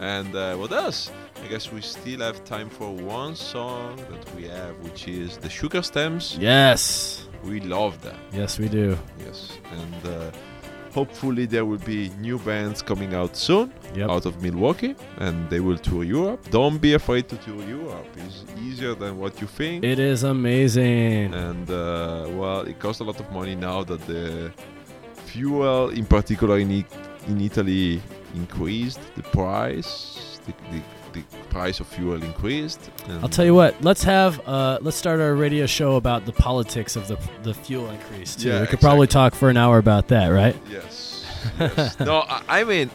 And 0.00 0.34
uh, 0.34 0.56
what 0.56 0.72
else? 0.72 1.12
I 1.44 1.48
guess 1.48 1.70
we 1.72 1.80
still 1.80 2.20
have 2.20 2.44
time 2.44 2.68
for 2.68 2.90
one 2.92 3.36
song 3.36 3.96
that 4.10 4.34
we 4.34 4.44
have, 4.48 4.74
which 4.82 5.06
is 5.08 5.36
the 5.38 5.48
Sugar 5.48 5.82
Stems. 5.82 6.36
Yes. 6.40 7.28
We 7.44 7.60
love 7.60 8.00
them. 8.02 8.16
Yes, 8.32 8.58
we 8.58 8.68
do. 8.68 8.98
Yes, 9.24 9.52
and 9.72 10.06
uh, 10.12 10.30
hopefully 10.92 11.46
there 11.46 11.64
will 11.64 11.78
be 11.78 12.10
new 12.18 12.38
bands 12.40 12.82
coming 12.82 13.14
out 13.14 13.36
soon 13.36 13.72
Yep. 13.94 14.10
out 14.10 14.26
of 14.26 14.42
Milwaukee, 14.42 14.96
and 15.18 15.48
they 15.48 15.60
will 15.60 15.78
tour 15.78 16.02
Europe. 16.02 16.40
Don't 16.50 16.78
be 16.78 16.94
afraid 16.94 17.28
to 17.28 17.36
tour 17.36 17.62
Europe; 17.62 18.06
it's 18.16 18.44
easier 18.60 18.94
than 18.94 19.18
what 19.18 19.40
you 19.40 19.46
think. 19.46 19.84
It 19.84 19.98
is 20.00 20.24
amazing. 20.24 21.32
and 21.34 21.70
uh, 21.70 22.26
well, 22.30 22.60
it 22.62 22.78
costs 22.80 23.00
a 23.00 23.04
lot 23.04 23.20
of 23.20 23.30
money 23.30 23.54
now 23.54 23.84
that 23.84 24.00
the 24.08 24.50
fuel, 25.26 25.90
in 25.90 26.04
particular 26.06 26.58
in, 26.58 26.70
I- 26.72 26.86
in 27.28 27.40
Italy, 27.40 28.02
increased 28.34 29.00
the 29.14 29.22
price. 29.22 30.35
The, 30.46 30.52
the, 30.70 30.82
the 31.12 31.22
price 31.48 31.80
of 31.80 31.86
fuel 31.86 32.22
increased. 32.22 32.90
I'll 33.22 33.28
tell 33.28 33.44
you 33.44 33.54
what. 33.54 33.82
Let's 33.82 34.04
have 34.04 34.46
uh, 34.46 34.78
let's 34.80 34.96
start 34.96 35.20
our 35.20 35.34
radio 35.34 35.66
show 35.66 35.96
about 35.96 36.24
the 36.24 36.32
politics 36.32 36.96
of 36.96 37.08
the 37.08 37.18
the 37.42 37.52
fuel 37.54 37.88
increase 37.90 38.36
too. 38.36 38.48
Yeah, 38.48 38.60
we 38.60 38.66
could 38.66 38.80
probably 38.80 39.06
talk 39.06 39.34
for 39.34 39.50
an 39.50 39.56
hour 39.56 39.78
about 39.78 40.08
that, 40.08 40.28
right? 40.28 40.56
Yes. 40.70 41.26
yes. 41.58 41.98
no, 42.00 42.20
I, 42.28 42.60
I 42.60 42.64
mean, 42.64 42.90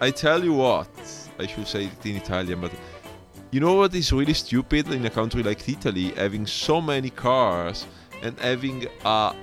I 0.00 0.10
tell 0.10 0.42
you 0.42 0.54
what, 0.54 0.88
I 1.38 1.46
should 1.46 1.66
say 1.66 1.84
it 1.86 2.06
in 2.06 2.16
Italian, 2.16 2.60
but 2.60 2.72
you 3.50 3.60
know 3.60 3.74
what 3.74 3.94
is 3.94 4.12
really 4.12 4.34
stupid 4.34 4.92
in 4.92 5.04
a 5.06 5.10
country 5.10 5.42
like 5.42 5.68
Italy, 5.68 6.10
having 6.16 6.46
so 6.46 6.80
many 6.80 7.10
cars 7.10 7.86
and 8.22 8.38
having 8.40 8.86
a 9.04 9.34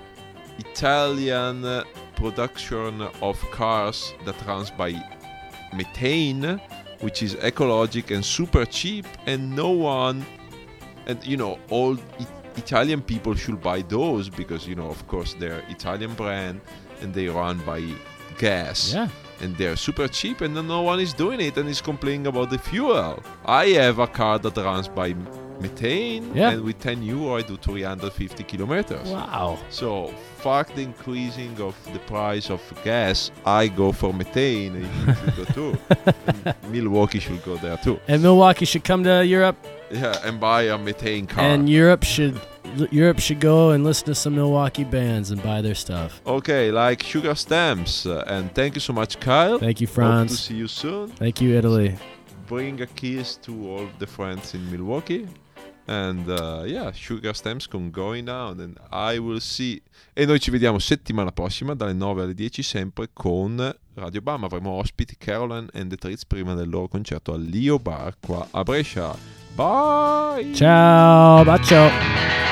Italian 0.59 1.83
production 2.15 3.01
of 3.21 3.39
cars 3.51 4.13
that 4.25 4.35
runs 4.45 4.69
by 4.69 4.91
methane, 5.73 6.61
which 7.01 7.21
is 7.23 7.35
ecologic 7.35 8.13
and 8.15 8.23
super 8.23 8.65
cheap, 8.65 9.05
and 9.25 9.55
no 9.55 9.69
one, 9.71 10.25
and 11.07 11.23
you 11.25 11.37
know, 11.37 11.59
all 11.69 11.95
I- 12.19 12.27
Italian 12.57 13.01
people 13.01 13.33
should 13.35 13.61
buy 13.61 13.81
those 13.81 14.29
because 14.29 14.67
you 14.67 14.75
know, 14.75 14.87
of 14.89 15.07
course, 15.07 15.35
they're 15.39 15.63
Italian 15.69 16.13
brand 16.13 16.61
and 17.01 17.13
they 17.13 17.27
run 17.27 17.57
by 17.65 17.81
gas 18.37 18.93
Yeah. 18.93 19.07
and 19.41 19.55
they're 19.57 19.75
super 19.77 20.07
cheap 20.07 20.41
and 20.41 20.55
then 20.55 20.67
no 20.67 20.81
one 20.81 20.99
is 20.99 21.13
doing 21.13 21.39
it 21.39 21.57
and 21.57 21.69
is 21.69 21.81
complaining 21.81 22.27
about 22.27 22.49
the 22.49 22.57
fuel. 22.59 23.23
I 23.45 23.67
have 23.81 23.99
a 23.99 24.07
car 24.07 24.37
that 24.39 24.55
runs 24.57 24.87
by 24.87 25.13
methane 25.61 26.23
Yeah. 26.35 26.51
and 26.51 26.63
with 26.63 26.79
10 26.79 27.03
euro 27.03 27.37
I 27.37 27.41
do 27.41 27.57
350 27.57 28.43
kilometers. 28.43 29.07
Wow. 29.09 29.57
So 29.69 30.13
fuck 30.37 30.73
the 30.75 30.81
increasing 30.81 31.59
of 31.61 31.75
the 31.93 31.99
price 31.99 32.49
of 32.49 32.61
gas. 32.83 33.31
I 33.45 33.67
go 33.67 33.91
for 33.91 34.13
methane 34.13 34.75
and 34.75 34.85
you 35.07 35.13
should 35.15 35.35
go 35.37 35.45
too. 35.53 35.77
And 36.45 36.71
Milwaukee 36.71 37.19
should 37.19 37.43
go 37.43 37.55
there 37.57 37.77
too. 37.77 37.99
And 38.07 38.21
Milwaukee 38.23 38.65
should 38.65 38.83
come 38.83 39.03
to 39.03 39.25
Europe, 39.25 39.57
Yeah, 39.91 40.15
and 40.27 40.39
buy 40.39 40.63
a 40.63 40.77
methane 40.77 41.27
car. 41.27 41.43
and 41.43 41.69
Europe 41.69 42.03
should 42.03 42.39
Europe 42.91 43.19
should 43.19 43.41
go 43.41 43.71
and 43.71 43.83
listen 43.83 44.05
to 44.05 44.15
some 44.15 44.35
Milwaukee 44.35 44.85
bands 44.85 45.31
and 45.31 45.41
buy 45.43 45.61
their 45.61 45.75
stuff. 45.75 46.21
okay, 46.25 46.71
like 46.71 47.03
Sugar 47.03 47.35
Stems. 47.35 48.05
Uh, 48.05 48.23
and 48.27 48.53
thank 48.55 48.75
you 48.75 48.79
so 48.81 48.93
much, 48.93 49.19
Kyle. 49.19 49.59
Thank 49.59 49.81
you, 49.81 49.87
Hope 49.87 50.27
to 50.29 50.33
see 50.35 50.55
you 50.55 50.67
soon. 50.67 51.07
Thank 51.09 51.41
you, 51.41 51.57
Italy. 51.57 51.95
bring 52.47 52.81
a 52.81 52.87
kiss 52.87 53.37
to 53.37 53.51
all 53.69 53.87
the 53.99 54.07
friends 54.07 54.53
in 54.55 54.61
Milwaukee. 54.71 55.25
And 55.85 56.27
uh, 56.27 56.63
yeah, 56.65 56.91
Sugar 56.93 57.35
Stamps 57.35 57.67
con 57.67 57.89
Going 57.91 58.25
Down. 58.25 58.59
And 58.59 58.79
I 58.91 59.17
will 59.17 59.39
see. 59.39 59.81
E 60.13 60.25
noi 60.25 60.39
ci 60.39 60.51
vediamo 60.51 60.79
settimana 60.79 61.31
prossima 61.31 61.73
dalle 61.73 61.93
9 61.93 62.23
alle 62.23 62.33
10 62.33 62.63
sempre 62.63 63.09
con 63.13 63.75
Radio 63.95 64.21
Bam. 64.21 64.43
Avremo 64.43 64.71
ospiti 64.71 65.15
Caroline 65.17 65.67
and 65.73 65.89
the 65.89 65.97
Tritz 65.97 66.25
prima 66.25 66.53
del 66.53 66.69
loro 66.69 66.87
concerto 66.87 67.33
al 67.33 67.41
Lio 67.41 67.79
Bar 67.79 68.17
qua 68.19 68.47
a 68.51 68.63
Brescia. 68.63 69.15
Bye! 69.55 70.53
Ciao, 70.53 71.43
bacio. 71.43 72.50